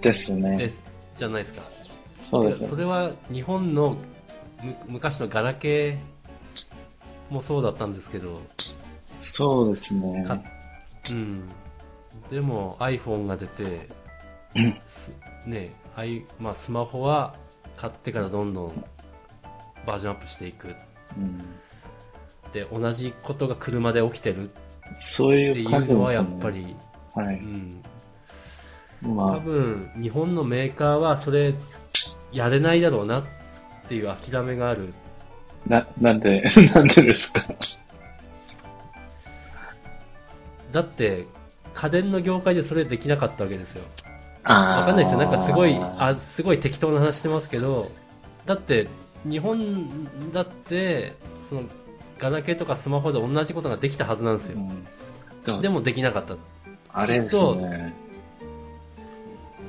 [0.02, 0.58] ですね。
[0.58, 0.82] です、
[1.16, 1.64] じゃないですか。
[2.22, 2.68] そうですね。
[2.68, 3.98] それは日本の
[4.64, 8.42] む昔のガラケーもそうだったんですけど、
[9.22, 10.24] そうですね。
[10.26, 10.40] か
[11.10, 11.50] うん。
[12.30, 13.90] でも iPhone が出て、
[15.46, 17.36] ね、ああいうまあ、スマホは
[17.78, 18.86] 買ってからどんどん
[19.86, 20.76] バージョンアップしていく。
[21.18, 21.42] うん
[22.56, 24.50] で、同じことが車で起きてる
[25.00, 26.26] そういいう感じはやっ。
[26.40, 26.76] ぱり、
[27.14, 27.36] はい。
[27.36, 27.84] うん、
[29.02, 31.54] ま多分日本のメーカーはそれ
[32.32, 33.24] やれないだろうなっ
[33.88, 34.94] ていう諦めがある。
[35.70, 36.44] あ、な、なんで、
[36.74, 37.42] なんでですか？
[40.72, 41.26] だって、
[41.74, 43.84] 家電の業界でそれできなかったわけですよ。
[44.44, 45.18] わかんないですよ。
[45.20, 47.92] なんかすごい、あ、すごい適当な話してますけど、
[48.46, 48.88] だって、
[49.28, 51.64] 日本だって、その、
[52.30, 54.58] ガラケーとかスマホで同じことができたはずなんですよ。
[54.58, 54.86] うん
[55.46, 56.38] でもでもできなかった。
[56.92, 57.94] あれですね。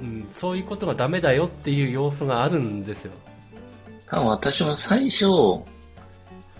[0.00, 3.12] うん、そういうことがダメだよっていう要素があるんですよ。
[4.06, 5.26] 多分私も最初、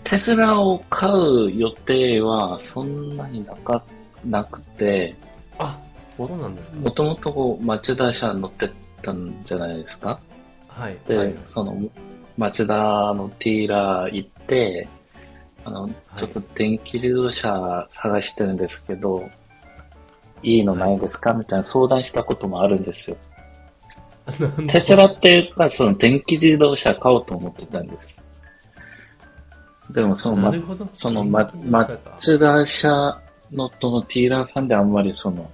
[0.03, 3.83] テスラを買う予定はそんなになか
[4.23, 5.15] なくて、
[5.57, 5.79] あ、
[6.15, 6.77] そうなんですか。
[6.77, 8.69] もともとこう、マツダ車乗って
[9.01, 10.19] たんじゃないですか？
[10.67, 10.97] はい。
[11.07, 11.75] で、はいその、
[12.37, 12.75] マツダ
[13.15, 14.87] のティーラー行って、
[15.65, 19.29] あの、ちょっと電気自動車探してるんですけど、
[20.43, 21.33] いいのないですか？
[21.33, 23.17] みたいな相談したこともあるんですよ。
[24.67, 28.17] テスラっていうか、その電気自動車買おうと思ってたんです。
[29.91, 30.53] でもその、ま。
[30.93, 35.49] そのマ、電気自動マ車かツダ社のとのティーラーさんであんまりその、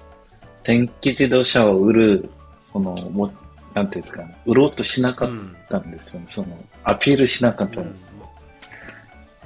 [0.63, 2.29] 電気自動車を売る、
[2.71, 3.31] その、も、
[3.73, 5.29] なんていうんですかね、売ろうとしなかっ
[5.69, 6.25] たんですよね。
[6.29, 6.47] その、
[6.83, 8.12] アピールしなかったうんんです。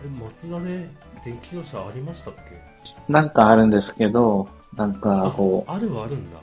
[0.03, 0.87] え、松田で
[1.25, 2.57] 電気自動車ありましたっけ？
[3.11, 6.37] なんかあるんですけど、なんかこう、あるはあるんだ。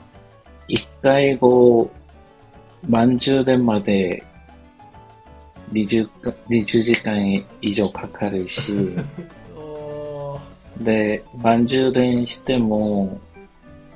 [0.67, 1.91] 一回こ
[2.87, 4.23] う、満充電まで
[5.71, 8.71] 20か、20時間以上かかるし、
[10.79, 13.19] で、満充電しても、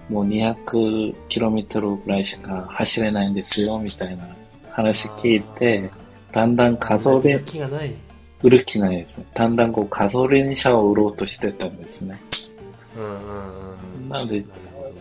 [0.10, 4.28] もう 200km ぐらいしか走れないんですよ、みたいな
[4.72, 5.92] 話聞いて、
[6.32, 7.94] だんだんガソリン、気がない。
[8.42, 9.26] 売る気ないですね。
[9.34, 12.22] だんだんこうガソリン車を売ろうとしてたんですね。
[12.96, 14.10] うんうんうん。
[14.10, 14.44] なので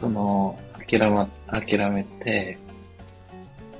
[0.01, 2.59] その、諦め、諦めて、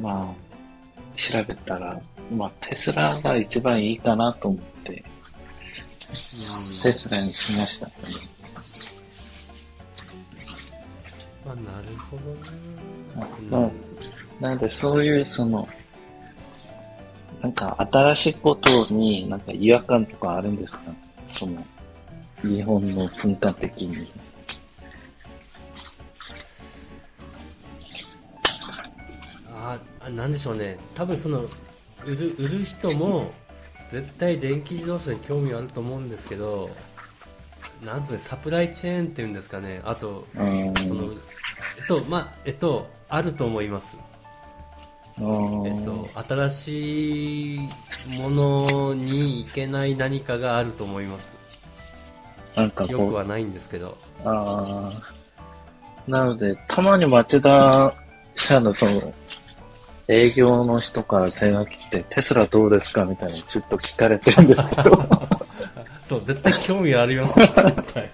[0.01, 2.01] まあ、調べたら、
[2.35, 5.19] まあ、テスラが一番いいかなと思って、うん
[6.83, 7.93] テスラにしましたね。
[11.45, 12.41] まあ、なるほどね。
[13.51, 13.71] まあ
[14.41, 15.69] なので、そういう、その、
[17.43, 20.81] なんか、新しいことになんか違和感とかあるんですか？
[21.29, 21.65] その、
[22.43, 24.11] 日本の文化的に。
[29.53, 30.79] ああ、なんでしょうね。
[30.95, 31.49] 多分その、
[32.05, 33.33] 売る、売る人も、
[33.89, 36.71] 絶対電気自動車に興味はあると思うんですけど、
[37.85, 39.81] なんつうの、サプライチェーンっていうんですかね。
[39.85, 40.75] あと、うん。
[40.75, 41.13] その、
[41.77, 43.97] えっと、まあ、えっと、あると思います。
[45.21, 47.59] うんえっと、新しい
[48.07, 51.35] ものにいけない何かがあると思います。
[52.55, 53.99] なんかよくはないんですけど。
[54.25, 56.11] ああ。
[56.11, 57.95] なので、たまに町田
[58.37, 59.13] 社のその、
[60.09, 63.05] 営業の人から電話来て、テスラどうですか？
[63.05, 65.03] みたいなのちょっと聞かれてるんですけど。
[66.05, 68.11] そう、絶対興味ありますよ、 絶対。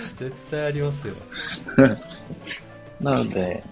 [0.00, 1.14] 絶対ありますよ。
[3.00, 3.62] なので、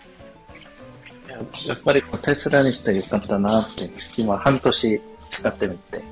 [1.35, 6.03] ややっぱりこうテスラにしてよかったなって、今半年使ってみて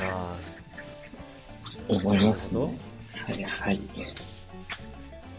[0.00, 0.36] あ
[1.88, 2.60] 思いますね。
[2.60, 3.80] はいはい。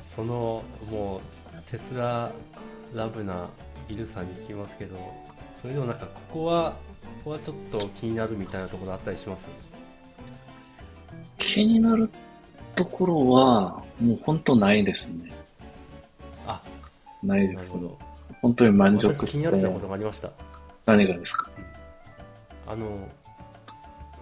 [0.08, 1.22] その、も
[1.56, 2.32] う、テスラ
[2.94, 3.50] ラブな
[3.88, 4.98] イルさんに聞きますけど、
[5.56, 6.76] それでもなんか、ここは、
[7.24, 9.50] ここはちょっと気になるみたいなところあったりします？
[11.38, 12.10] 気になる
[12.76, 15.32] ところは、もう本当ないですね。
[16.46, 16.62] あ、
[17.24, 17.82] ないですね。
[17.82, 18.09] なるほど。
[18.42, 20.32] 本当に満足私気してになってたことがありました。
[20.86, 21.50] 何がですか？
[22.68, 23.10] あの、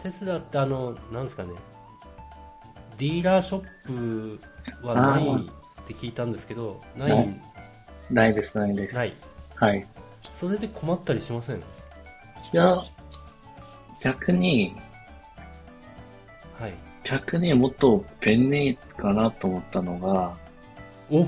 [0.02, 1.50] テスラってあの、なんですかね、
[2.98, 4.40] ディーラーショップ
[4.86, 7.40] はないって聞いたんですけど、なないい、
[8.10, 8.96] ないです、ないです。
[8.96, 9.14] ない。
[9.56, 9.86] はい。
[10.34, 11.58] それで困ったりしません？
[11.58, 11.62] い
[12.54, 12.84] や、
[14.02, 14.76] 逆に、
[16.60, 16.74] はい。
[17.04, 20.36] 逆にもっと便利かなと思ったのが、
[21.10, 21.22] お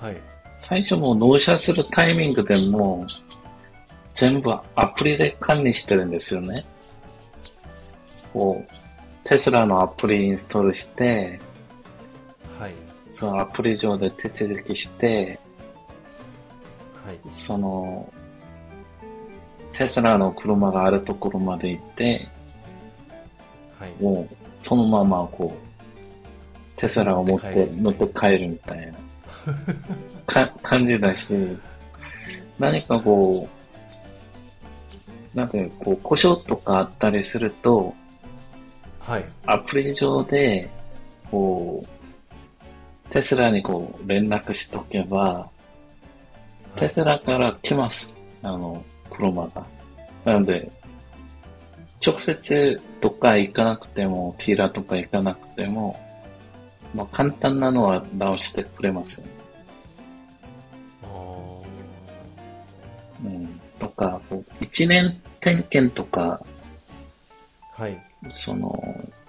[0.00, 0.16] はい。
[0.58, 3.06] 最初もう納車するタイミングでも、
[4.14, 6.64] 全部アプリで管理してるんですよね。
[8.32, 11.40] こう、テスラのアプリインストールして、
[12.58, 12.74] はい。
[13.12, 15.38] そのアプリ上で手続きして、
[17.04, 17.18] はい。
[17.30, 18.12] その、
[19.72, 22.28] テスラの車があるところまで行って、
[23.78, 24.02] はい。
[24.02, 28.94] もう、そのままこう、テスラを持って、乗って帰るみたいな
[30.26, 31.34] か感じだし、
[32.58, 33.48] 何かこ
[35.34, 37.94] う、なんかこう、故障とかあったりすると、
[39.00, 39.24] はい。
[39.44, 40.70] アプリ上で、
[41.30, 45.50] こう、テスラにこう、連絡しとけば、
[46.76, 48.12] テスラから来ます。
[48.42, 49.66] あの、車が。
[50.24, 50.70] なので、
[52.04, 55.98] 直接どっか行かなくても、ティーラとか行かなくても、
[56.94, 59.32] まあ簡単なのは直してくれますよね。
[61.02, 61.06] あ
[63.24, 63.60] うん。
[63.78, 68.00] とか、こう一年点検とか、ーはい。
[68.30, 68.82] その、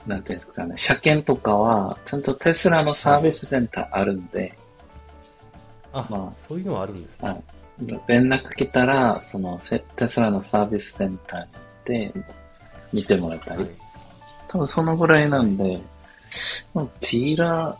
[0.05, 4.57] なんていうんですかね、車検とかは、ちゃんとテスラのサービスセンターあるんで、
[5.91, 7.29] あ、まあそういうのはあるんですね。
[7.29, 7.43] はい
[8.07, 12.35] 連絡来たら、そのセテスラのサービスセンターに行って、
[12.93, 13.71] 見てもらったり、はい。
[14.47, 15.81] 多分そのぐらいなんで、
[16.73, 17.77] まあティーラ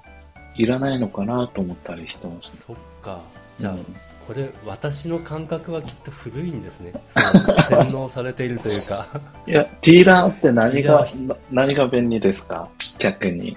[0.58, 2.58] ーいらないのかなと思ったりしてます。
[2.68, 3.22] そっか。
[3.58, 3.86] じゃあ、うん
[4.28, 6.94] これ、私の感覚はきっと古いんですね。
[7.70, 9.06] 洗脳されているというか。
[9.46, 11.06] いや、ティーラーって何が
[11.52, 12.70] 何が便利ですか？
[12.98, 13.56] 逆に。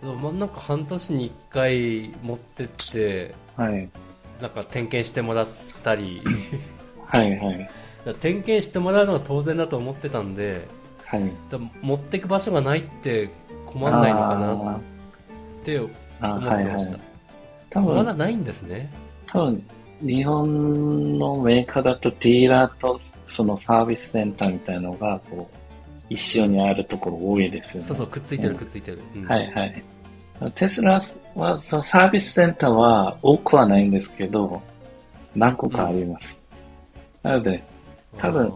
[0.00, 3.90] でもまあなんか半年に一回持ってって、はい。
[4.40, 5.46] なんか点検してもらっ
[5.82, 6.22] たり、
[7.04, 7.68] はいはい。
[8.20, 10.66] 点検してもらうのが当然だと思ってたんで、
[11.14, 11.32] はい。
[11.50, 13.30] だ持ってく場所がないって
[13.66, 14.82] 困んないのかなっ
[15.64, 17.00] て思ってましたはいはい。。
[17.70, 18.92] 多分、まだないんですね。
[19.26, 19.66] 多分、
[20.00, 25.56] 日本のメーカーだとディーラーとそのサービスセンターみたいなのが、こう、
[26.10, 27.86] 一緒にあるところ多いですよね。
[27.86, 29.00] そうそう、くっついてるうんくっついてる。
[29.16, 29.84] うんはいはい。
[30.56, 31.00] テスラ
[31.34, 34.62] は、そのサービスセンターは多くはないんですけど、
[35.34, 36.40] 何個かあります。
[37.22, 37.62] なので、
[38.18, 38.52] 多分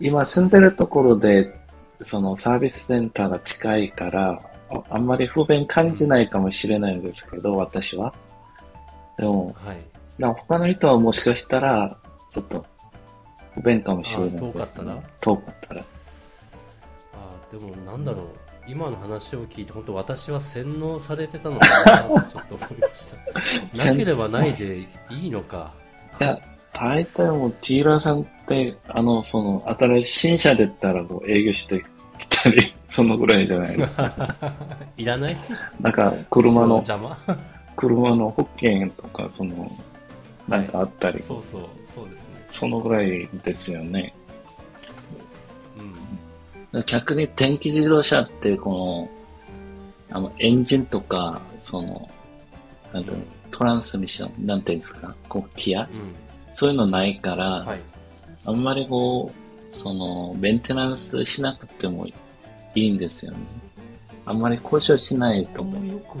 [0.00, 1.54] 今住んでるところで、
[2.02, 8.14] そのサービスセンターが近いから、ああんまり不便感じないかもしれないんですけど、私は。
[9.16, 9.78] でも、はい。
[10.18, 11.96] 他の人はもしかしたら、
[12.32, 12.66] ちょっと
[13.54, 15.80] 不便かもしれないです、あ遠かったら遠かったら。
[15.80, 18.26] あーでもなんだろう、
[18.66, 23.12] 今の話を聞いて、本当私は洗脳されてたのかなとちょっと思いまし
[23.74, 23.86] た。
[23.90, 24.80] なければないで
[25.10, 25.72] いいのか。
[26.20, 26.40] いや、
[26.74, 31.84] 大体もう、ディーラーさんって、あの、その、新しい新車出たらこう営業して
[32.18, 34.36] きたり、 そのぐらいじゃないですか。
[34.96, 35.36] いらない？
[35.80, 37.16] なんか、車の、邪魔？
[37.76, 39.68] 車の保険とか、その、
[40.48, 41.62] なんかあったり、そうそう、
[41.92, 42.44] そうですね。
[42.48, 44.12] そのぐらいですよね。
[46.72, 46.84] うん。
[46.86, 49.08] 逆に電気自動車って、こ
[50.10, 52.08] の、あの、エンジンとか、その、
[52.92, 55.82] なんかうん、トランスミッション、なんていうんですか、こう、ギア？
[55.82, 55.88] うん。
[56.54, 57.80] そういうのないから、はい。
[58.46, 62.14] あんまりこう、その、メンテナンスしなくてもい
[62.74, 63.38] いんですよね。
[64.26, 65.86] あんまり故障しないと思う。
[65.86, 66.18] よく、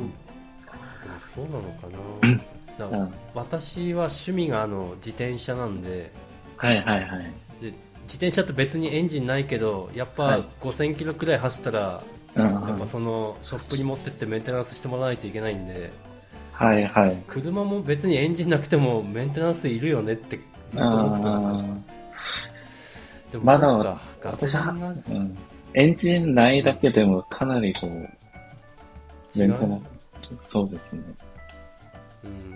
[1.34, 2.44] そうなのかな。
[2.90, 6.10] うん私は趣味があの自転車なんで
[6.56, 7.22] はいはいはい。
[7.62, 7.72] で、
[8.06, 12.02] 自転車って別にエンジンないけど、やっぱはい5000キロくらい走ったら、
[12.34, 15.92] うんやっうんぱそのショップに持ってってメンテナンスしてもらわないといけないんで、
[16.54, 17.22] はいはい。
[17.26, 20.38] 車も別にエンジンなくてもメンテナンスいるよねって
[20.70, 21.76] ずっと思ってたんですよ。
[23.32, 25.36] でもまだ私は、うん。
[25.74, 27.90] エンジンないだけでもかなりこう、
[29.36, 29.82] メンテナン
[30.44, 31.02] ス、そうですね。
[32.24, 32.54] うん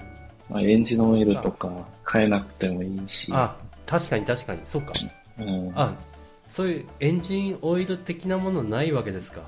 [0.49, 3.32] まあ、エンジンオイルとか変えなくてもいいし。
[3.34, 4.92] あ、確かに確かに、そうか。
[5.38, 5.94] うん、あ、
[6.46, 9.42] そういうエンジンオイル的なものないわけですか？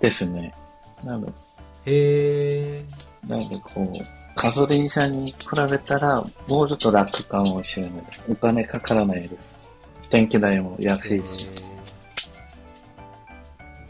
[0.00, 0.54] ですね。
[1.04, 1.32] なので、
[1.86, 3.28] へー。
[3.28, 4.06] なんかこう、
[4.36, 5.36] ガソリン車に比
[5.70, 8.02] べたら、もうちょっと楽かもしれない。
[8.30, 9.58] お金かからないです。
[10.10, 11.50] 電気代も安いし。
[11.54, 11.78] えー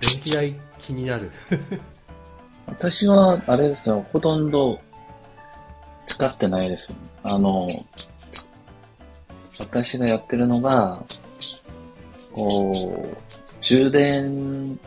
[0.01, 1.31] 電気代気になる。
[2.67, 4.79] 私は、あれですよ、ほとんど
[6.07, 6.99] 使ってないですよ。
[7.23, 7.69] あの、
[9.59, 11.03] 私がやってるのが、
[12.33, 12.73] こ
[13.05, 13.17] う、
[13.61, 14.79] 充電、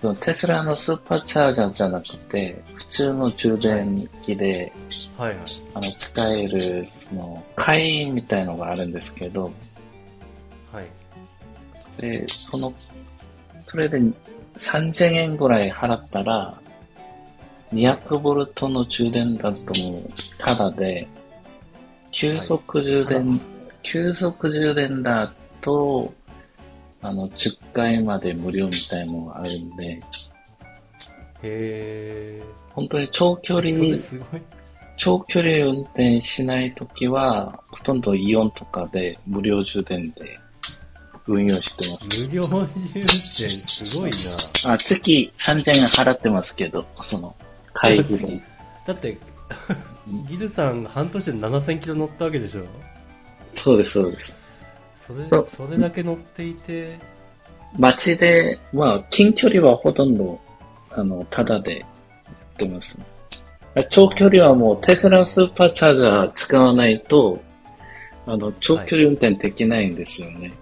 [0.00, 4.72] そのテスラのスーパーチャージャーじゃなくて、普通の充電器で、
[5.18, 5.38] はいはい。
[5.74, 9.52] あの、使える、その、会員みたいのがあるんですけど、
[10.72, 12.00] はい。
[12.00, 12.72] で、その、
[13.66, 14.00] それで
[14.56, 16.58] 3000円ぐらい払ったら、
[17.74, 19.58] 200ボルトの充電だと
[19.90, 21.08] もう、ただで、
[22.10, 23.40] 急速充電、はい
[23.82, 25.32] 急速充電だ
[25.62, 26.12] と、
[27.02, 30.02] あの、10回まで無料みたいのがあるんで、
[31.42, 32.42] へ
[32.74, 34.42] 本当に長距離れ、すごい。
[34.96, 40.38] 長距離運転しないときは、ほとんどイオンとかで無料充電で
[41.26, 42.26] 運用してます。
[42.28, 42.58] 無料充
[42.94, 44.74] 電すごいな。
[44.74, 47.34] あ、月3000円払ってますけど、その、
[47.72, 48.42] 会議で。
[48.86, 49.18] だって、
[50.28, 52.66] ギルさん半年で7000キロ乗ったわけでしょ？
[53.54, 54.36] そうです、そうです。
[55.06, 56.98] それそう、それだけ乗っていて、
[57.78, 60.40] 街で、まあ、近距離はほとんど、
[60.90, 61.86] あの、ただでや
[62.54, 62.98] ってます。
[63.74, 67.40] あ長距離はもうテスラスーパーチャージャー使わないと、
[68.26, 70.52] あの、長距離運転できないんですよね。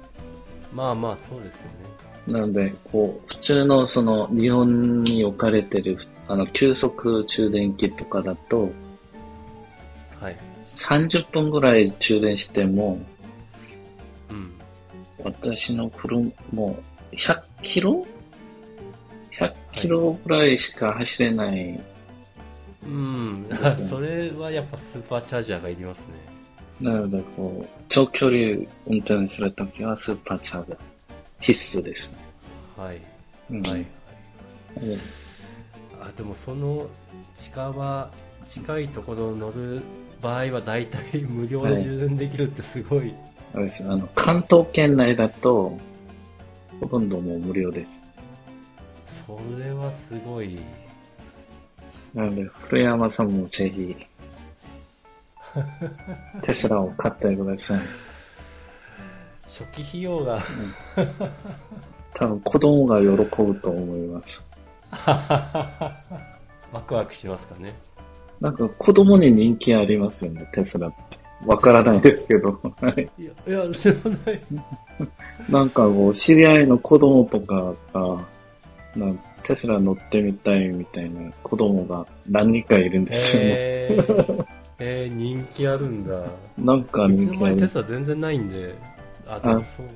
[0.73, 1.99] まあまあそうですよね。
[2.33, 8.71] なので、こう、普通のその、日本に置かれてる、あの、急速充電器とかだと、
[10.21, 10.37] はい。
[10.67, 13.18] 30分ぐらい充電しても、うん。
[15.25, 16.79] 私の車、も
[17.13, 18.07] う、100キロ
[19.39, 21.81] ?100 キロぐらいしか走れない。
[22.85, 23.49] うん。
[23.89, 26.15] それはやっぱスーパーチャージャーがいりますね。
[26.81, 30.79] なので、こう、長距離運転するときはスーパーチャージャー
[31.41, 32.11] 必須です。
[32.77, 33.01] はい。
[33.51, 33.87] うんはい。
[36.01, 36.87] あ、でもその
[37.35, 38.11] 近場、
[38.47, 39.83] 近いところを乗る
[40.23, 43.15] 場合は大体無料で充電できるってすごい。
[43.55, 43.85] あれです。
[43.85, 45.79] あの、関東圏内だと、
[46.81, 49.23] ほとんどもう無料です。
[49.27, 50.59] それはすごい。
[52.15, 53.97] なので、古山さんもぜひ、
[56.43, 57.81] テスラを買ってください。
[59.47, 60.41] 初期費用が
[62.15, 63.07] 多分子供が喜
[63.43, 64.45] ぶと思います。
[66.73, 67.75] ワクワクしますかね。
[68.41, 71.08] なんか子供に人気ありますよね、テスラって。
[71.47, 72.61] わからないですけど。
[72.81, 74.41] はいいや、いや、知らない。
[75.51, 78.25] なんかこう、知り合いの子供とかが、
[78.97, 83.49] なんテスラ乗ってみたいみたいな子供が何人かいるんですよね。
[83.51, 84.47] えー、
[84.79, 86.25] えー、人気あるんだ。
[86.59, 87.69] なんかうちの前テ人気ある。
[87.69, 88.75] スラ全然ないんで。
[89.27, 89.93] あ、でもそうか。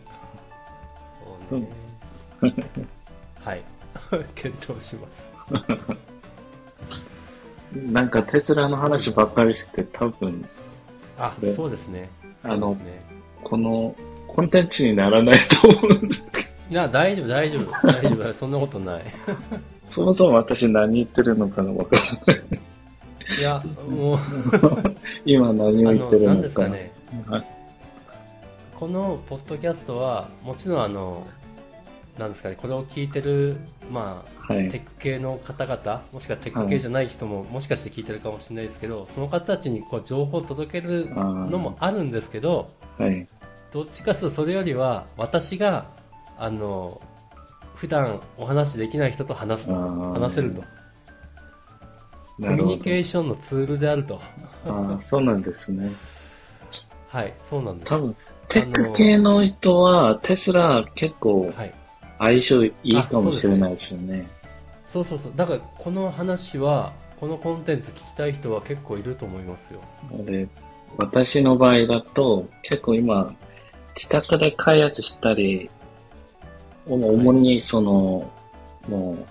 [1.51, 1.69] そうね。
[3.45, 3.63] はい。
[4.35, 5.33] 検討します。
[7.75, 10.47] なんかテスラの話ばっかりして多分、
[11.23, 12.11] あで、そうですね。
[12.43, 12.77] あの。
[13.45, 13.95] この
[14.29, 17.87] コンテンツにならないと思うんですけど、いや、大丈夫、大丈夫。
[17.87, 18.33] 大丈夫。
[18.35, 19.03] そんなことない。
[19.89, 21.97] そもそも私何言ってるのかわか
[22.27, 23.39] らない。
[23.39, 24.19] いや、もう、
[25.27, 26.43] 今何を言ってるのか。
[26.43, 26.93] ですかね。
[27.27, 27.47] はい
[28.83, 31.25] このポッドキャストは、もちろんあの、
[32.19, 33.57] なんですかね、これを聞いてる、
[33.91, 43.27] まあ、はいテック系の方々、もしくはテック系じゃない人も、もしかして聞いてるかもしれないですけど、その方たちにこう情報を届けるのもあるんですけど、はい。
[43.73, 45.87] どっちかというとそれよりは、私が、
[46.37, 47.01] あの、
[47.75, 50.63] 普段お話しできない人と話す話せると。
[52.43, 54.21] コミュニケーションのツールであると。
[54.67, 55.91] ああ、そうなんですね。
[57.09, 57.89] はい、そうなんです。
[57.89, 58.17] 多分、
[58.49, 61.75] テック系の人は、テスラ結構はい。
[62.23, 64.29] 相性いいかもしれないですよね。
[64.87, 65.33] そうそうそう。
[65.35, 69.81] だから、この話は、このコンテンツ聞きたい人は結構いると思いますよ。
[70.25, 70.47] で、
[70.97, 73.35] 私の場合だと、結構今、
[73.97, 75.69] 自宅で開発したり、
[76.87, 78.31] 主主にその、
[78.89, 79.27] もう、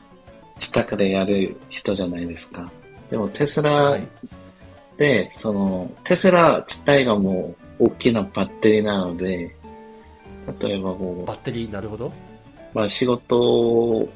[0.56, 2.72] 自宅でやる人じゃないですか。
[3.10, 4.08] でもテスラはい。
[4.98, 9.56] で、その、テスラ自体がもう大きなバッテリーなので、
[10.60, 12.12] 例えばこバッテリー、なるほど。
[12.74, 14.10] う、まあ仕事を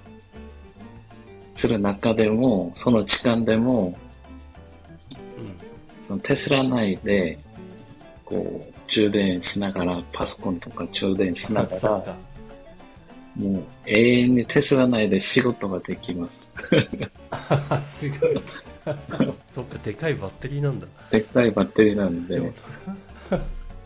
[1.54, 3.98] する中でも、その時間でも、
[5.38, 5.58] うん。
[6.08, 7.40] そのテスラ内で、
[8.26, 12.16] こう、充電しながら、パソコンとか充電しながら、か。
[13.36, 16.50] もう永遠にテスラ内で仕事ができます。
[17.30, 18.42] あすごい。
[19.54, 20.88] そっか、でかいバッテリーなんだ。
[21.10, 22.64] でっかいバッテリーなんで、でもそ
[23.32, 23.40] れ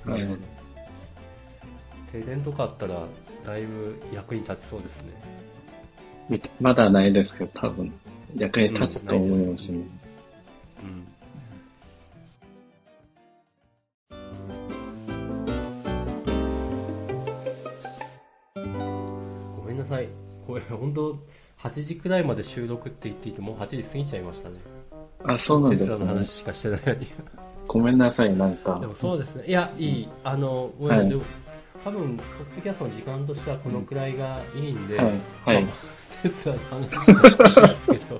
[0.06, 0.40] なるほどうん。
[2.12, 3.08] 停電とかあったら、
[3.50, 5.14] だいぶ役に立ちそうですね。
[6.30, 7.92] みまだないですけど、多分
[8.38, 9.80] 役に立つと思いますね。
[10.84, 11.08] うん。
[19.58, 20.10] ごめんなさい。
[20.46, 21.18] これ、本当
[21.60, 24.60] 8時くらいまで収録って言っていて、もう8時過ぎちゃいましたね。
[25.24, 26.30] あ、そうなんテですねスラの話。
[26.30, 26.82] しかしてない。
[27.66, 28.86] ごめんなさい、なんかで。
[28.86, 29.46] もそうですね。
[29.48, 30.10] いや、いい。
[30.24, 31.10] あの、はい
[31.84, 35.06] 多分、ポッドキャストの時間としてはこのくらいがいいんで、はい。
[35.46, 35.64] はい。
[35.64, 38.20] まあテスラの話ですけど、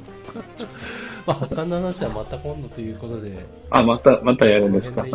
[1.28, 5.06] まあ他の話はまた今度ということで、あ、また、またやるんですか？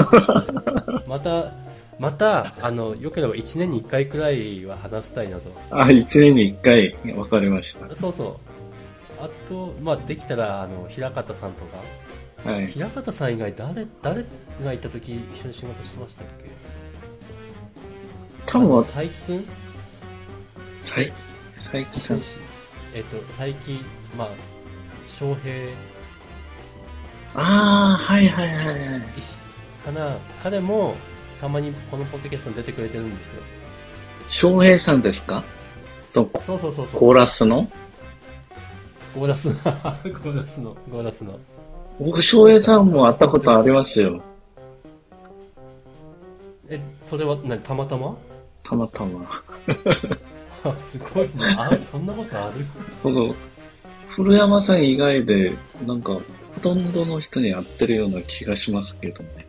[1.09, 1.53] また、
[1.99, 5.51] また、あの、良ければ1年に1回くらいは話したいなと。
[5.71, 8.37] あ、一年に一回、わかりましそうそう。
[9.25, 11.79] あと、まあ、できたら、あの、平方さんとか、
[12.45, 12.51] た。
[12.51, 12.67] はい。
[12.67, 14.25] 平方さん以外誰、誰
[14.63, 16.74] がいた時一緒に仕事してましたっけ？
[18.47, 19.45] 多分、佐伯くん
[20.81, 21.13] 佐伯、
[21.57, 22.23] 佐伯さん。
[22.95, 23.53] えっと、佐伯、
[24.17, 24.29] まあ、
[25.09, 25.55] 翔平
[27.37, 29.03] ああ、はいはいはいはい。
[29.85, 30.19] かな。
[30.43, 30.95] 彼も、
[31.41, 33.43] たまにこのポッドキャストに出てくれてるんですよ。
[34.29, 35.43] 翔平さんですか？
[36.13, 37.01] そう、そうそうそうそう。
[37.01, 37.69] コーラスの？
[39.17, 41.39] ゴーラスの、 ゴーラスの、ゴーラスの。
[42.01, 44.23] 僕、翔平さんも会ったことありますよ。
[46.69, 48.17] え、それは何、たまたま？
[48.65, 49.43] たまたま。
[50.65, 51.71] あすごいな。
[51.71, 52.65] あ、そんなことある？
[53.03, 53.35] 僕、
[54.17, 55.53] 古山さん以外で、
[55.87, 56.15] なんか、
[56.55, 59.47] ほとんどの人に会ってるような気がしますけどね。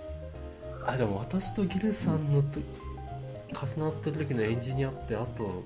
[0.86, 2.60] あ、でも私とギルさんのと
[3.78, 5.64] 重なってる時のエンジニアって、あと、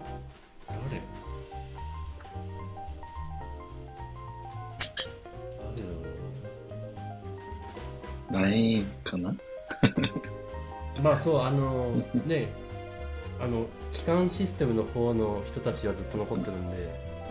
[0.67, 1.01] 誰？
[8.31, 9.29] 誰だろないかな？
[9.31, 11.91] う まあそう、あの、
[12.27, 12.47] ね、
[13.41, 16.75] あの、機関システムの方の人たちはずっと残ってるんで、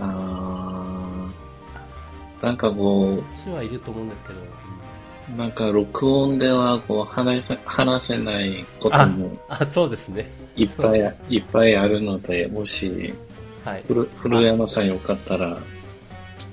[0.00, 4.40] あー、なんかこそっちはいると思うんですけど、
[5.34, 10.30] う、なんか録音ではこう話せ話せないこともあ、そうですね。
[10.56, 13.12] いっぱいあ、いっぱいあるので、もし、
[13.64, 13.84] はい。
[13.86, 15.58] 古古山さんよかったら、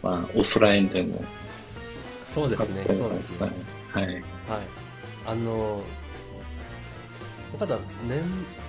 [0.04, 1.24] まあ、オフラインでも
[2.36, 3.50] そうですね、そうですね。。
[3.94, 4.06] はい。
[4.06, 4.24] はい。
[5.26, 5.82] あの、
[7.58, 8.22] たら年、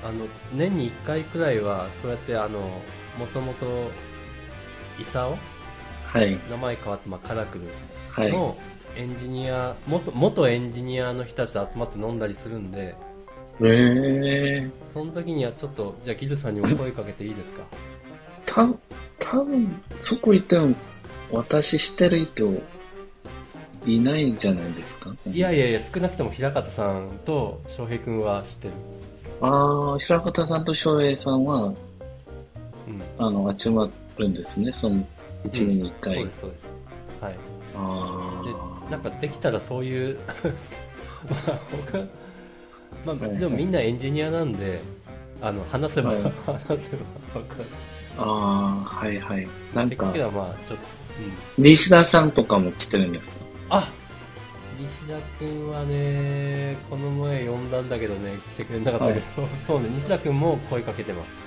[0.04, 2.58] あの、年に1回くらいは、そうやって、あの、
[3.18, 3.90] もともと、
[5.00, 5.36] イサオ？
[6.06, 6.38] はい。
[6.50, 7.64] 名前変わって、まあ、カラクル
[8.10, 8.32] はい。
[8.32, 8.56] の
[8.96, 12.94] エンジニア、元、元エンジニアの人たちと集まって飲んだりするんで、
[13.60, 17.64] えー、その時にはちょっと、じゃあギルさんにも声かけていいですか？
[18.46, 18.68] た、
[19.18, 20.74] 多分そこ行っても、
[21.32, 22.62] 私知ってる人、
[23.86, 28.74] いないんじゃないですかいやいやいや、少なくとも平方さんと翔平くんは知ってる。
[29.40, 31.74] ああ、平方さんと翔平さんは、うん。
[33.18, 35.06] あの、集まるんですね、その、
[35.44, 36.14] 一年に一回。
[36.14, 37.24] そうです、そうです。
[37.24, 37.34] はい。
[37.76, 38.42] あ
[38.88, 40.18] で、なんかできたらそういう、
[41.30, 41.60] まあ
[41.92, 41.98] 他、
[43.04, 44.80] まあはいはいでもみんなエンジニアなんで、
[45.42, 46.96] あの、話せば、はい話せ
[47.34, 47.64] ばわかる。
[48.18, 49.46] あ、ああ、はいはい。
[49.74, 50.84] なんかせっかく、はまあ、ちょっと、
[51.58, 51.64] うん。
[51.64, 53.45] 西田さんとかも来てるんですか？
[53.70, 53.90] あ
[54.78, 61.38] 西田くんはね、この前呼んだんだけどね、来てくれなかったけど、 そうね、西田くんも声かけてます。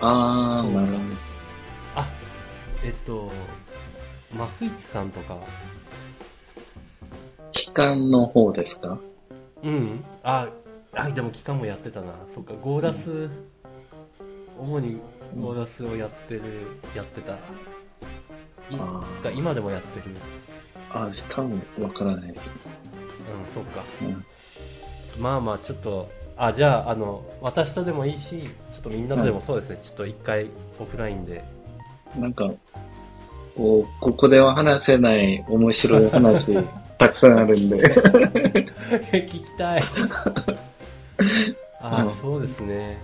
[0.00, 0.92] ああ、そうなるほ
[1.96, 2.08] あ、
[2.84, 3.30] えっと、
[4.36, 5.40] 増市さんとか、ど。
[7.52, 8.98] 機関の方ですか？
[9.64, 10.04] うん。
[10.22, 10.48] あ、
[10.94, 12.12] あ、でも期間もやってたな。
[12.32, 13.28] そっか、ゴーラス、
[14.56, 15.00] 主に
[15.40, 16.42] ゴーラスをやってる、
[16.94, 17.32] やってた。
[17.32, 17.36] い
[18.72, 20.14] あーつか今でもやってる。
[20.92, 22.54] ああ、多分わからないです。
[23.44, 23.84] うん、そっか。
[24.02, 24.24] うん
[25.18, 28.40] まあまあ、ちょっと、あ、じゃあ、あの、私とでもいいし、
[28.72, 30.46] ちょっとみんなとでもそうですね、ちょっと一回
[30.78, 31.42] オフラインで。
[32.16, 32.50] なんか、
[33.56, 36.56] こう、ここでは話せない面白い話、
[36.98, 37.76] たくさんあるんで。
[39.12, 39.82] 聞きたい。
[41.80, 42.98] あ、うんそうですね。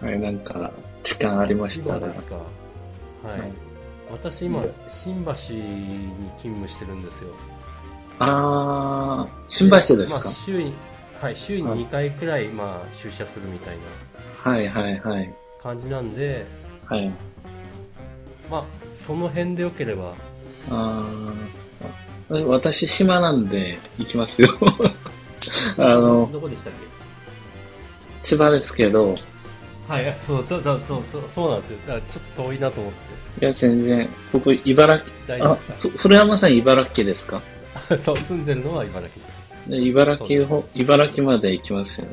[0.00, 2.00] はい、なんか、時間ありましたら。
[2.00, 2.34] 千葉ですか。
[2.36, 3.40] はい。
[3.40, 3.71] はい
[4.12, 7.30] 私今、新橋に勤務してるんですよ。
[8.18, 10.20] あー、新橋ですか？
[10.24, 10.74] まあ、週に、
[11.20, 13.76] はい、週に2回くらい、まあ、出社するみたい
[14.44, 15.28] はいはいはい。
[15.28, 16.46] な感じなんで、
[16.88, 17.10] はい。
[18.50, 20.14] まあ、その辺でよければ、
[20.70, 24.50] あー、私島なんで行きますよ。
[25.78, 26.72] あの、どこでしたっ
[28.22, 29.22] 千葉ですけど、け
[29.92, 31.78] はい、そう、だだそう、そう、そうなんですよ。
[31.86, 32.92] だからちょっと遠いなと思っ
[33.38, 33.44] て。
[33.44, 37.42] いや全然、僕茨城、あ大丈夫ですか、ふ古山さん茨城ですか？
[37.98, 39.42] そう、住んでるのは茨城です。
[39.68, 42.06] で茨城ほ、茨城まで行きますよ。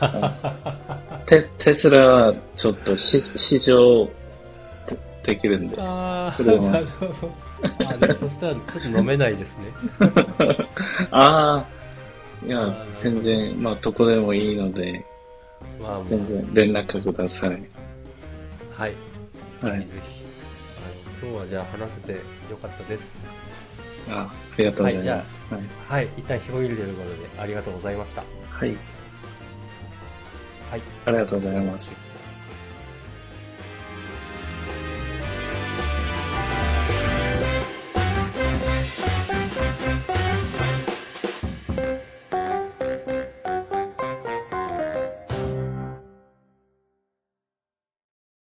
[1.26, 4.10] テテスラはちょっとし試乗
[4.86, 5.76] でできるんで。
[5.80, 7.34] ああ、これはなるほど。
[7.88, 9.64] あでもそしたらちょっと飲めないですね。
[11.12, 15.04] ああ、いや全然、まあ、どこでもいいので、
[15.80, 17.50] まあまあ、全然連絡ください。
[18.76, 18.90] はい。
[18.90, 20.24] ぜはいひぜひ。
[21.22, 22.12] あの今日はじゃあ話せて
[22.50, 23.26] よかったです。
[24.08, 25.38] あありがとうございます。
[25.50, 25.62] はい。
[25.88, 28.22] はい、一旦広げるということでありがとうございました。
[28.50, 28.76] はい。
[30.70, 30.82] はい。
[31.06, 32.05] ありがとうございます。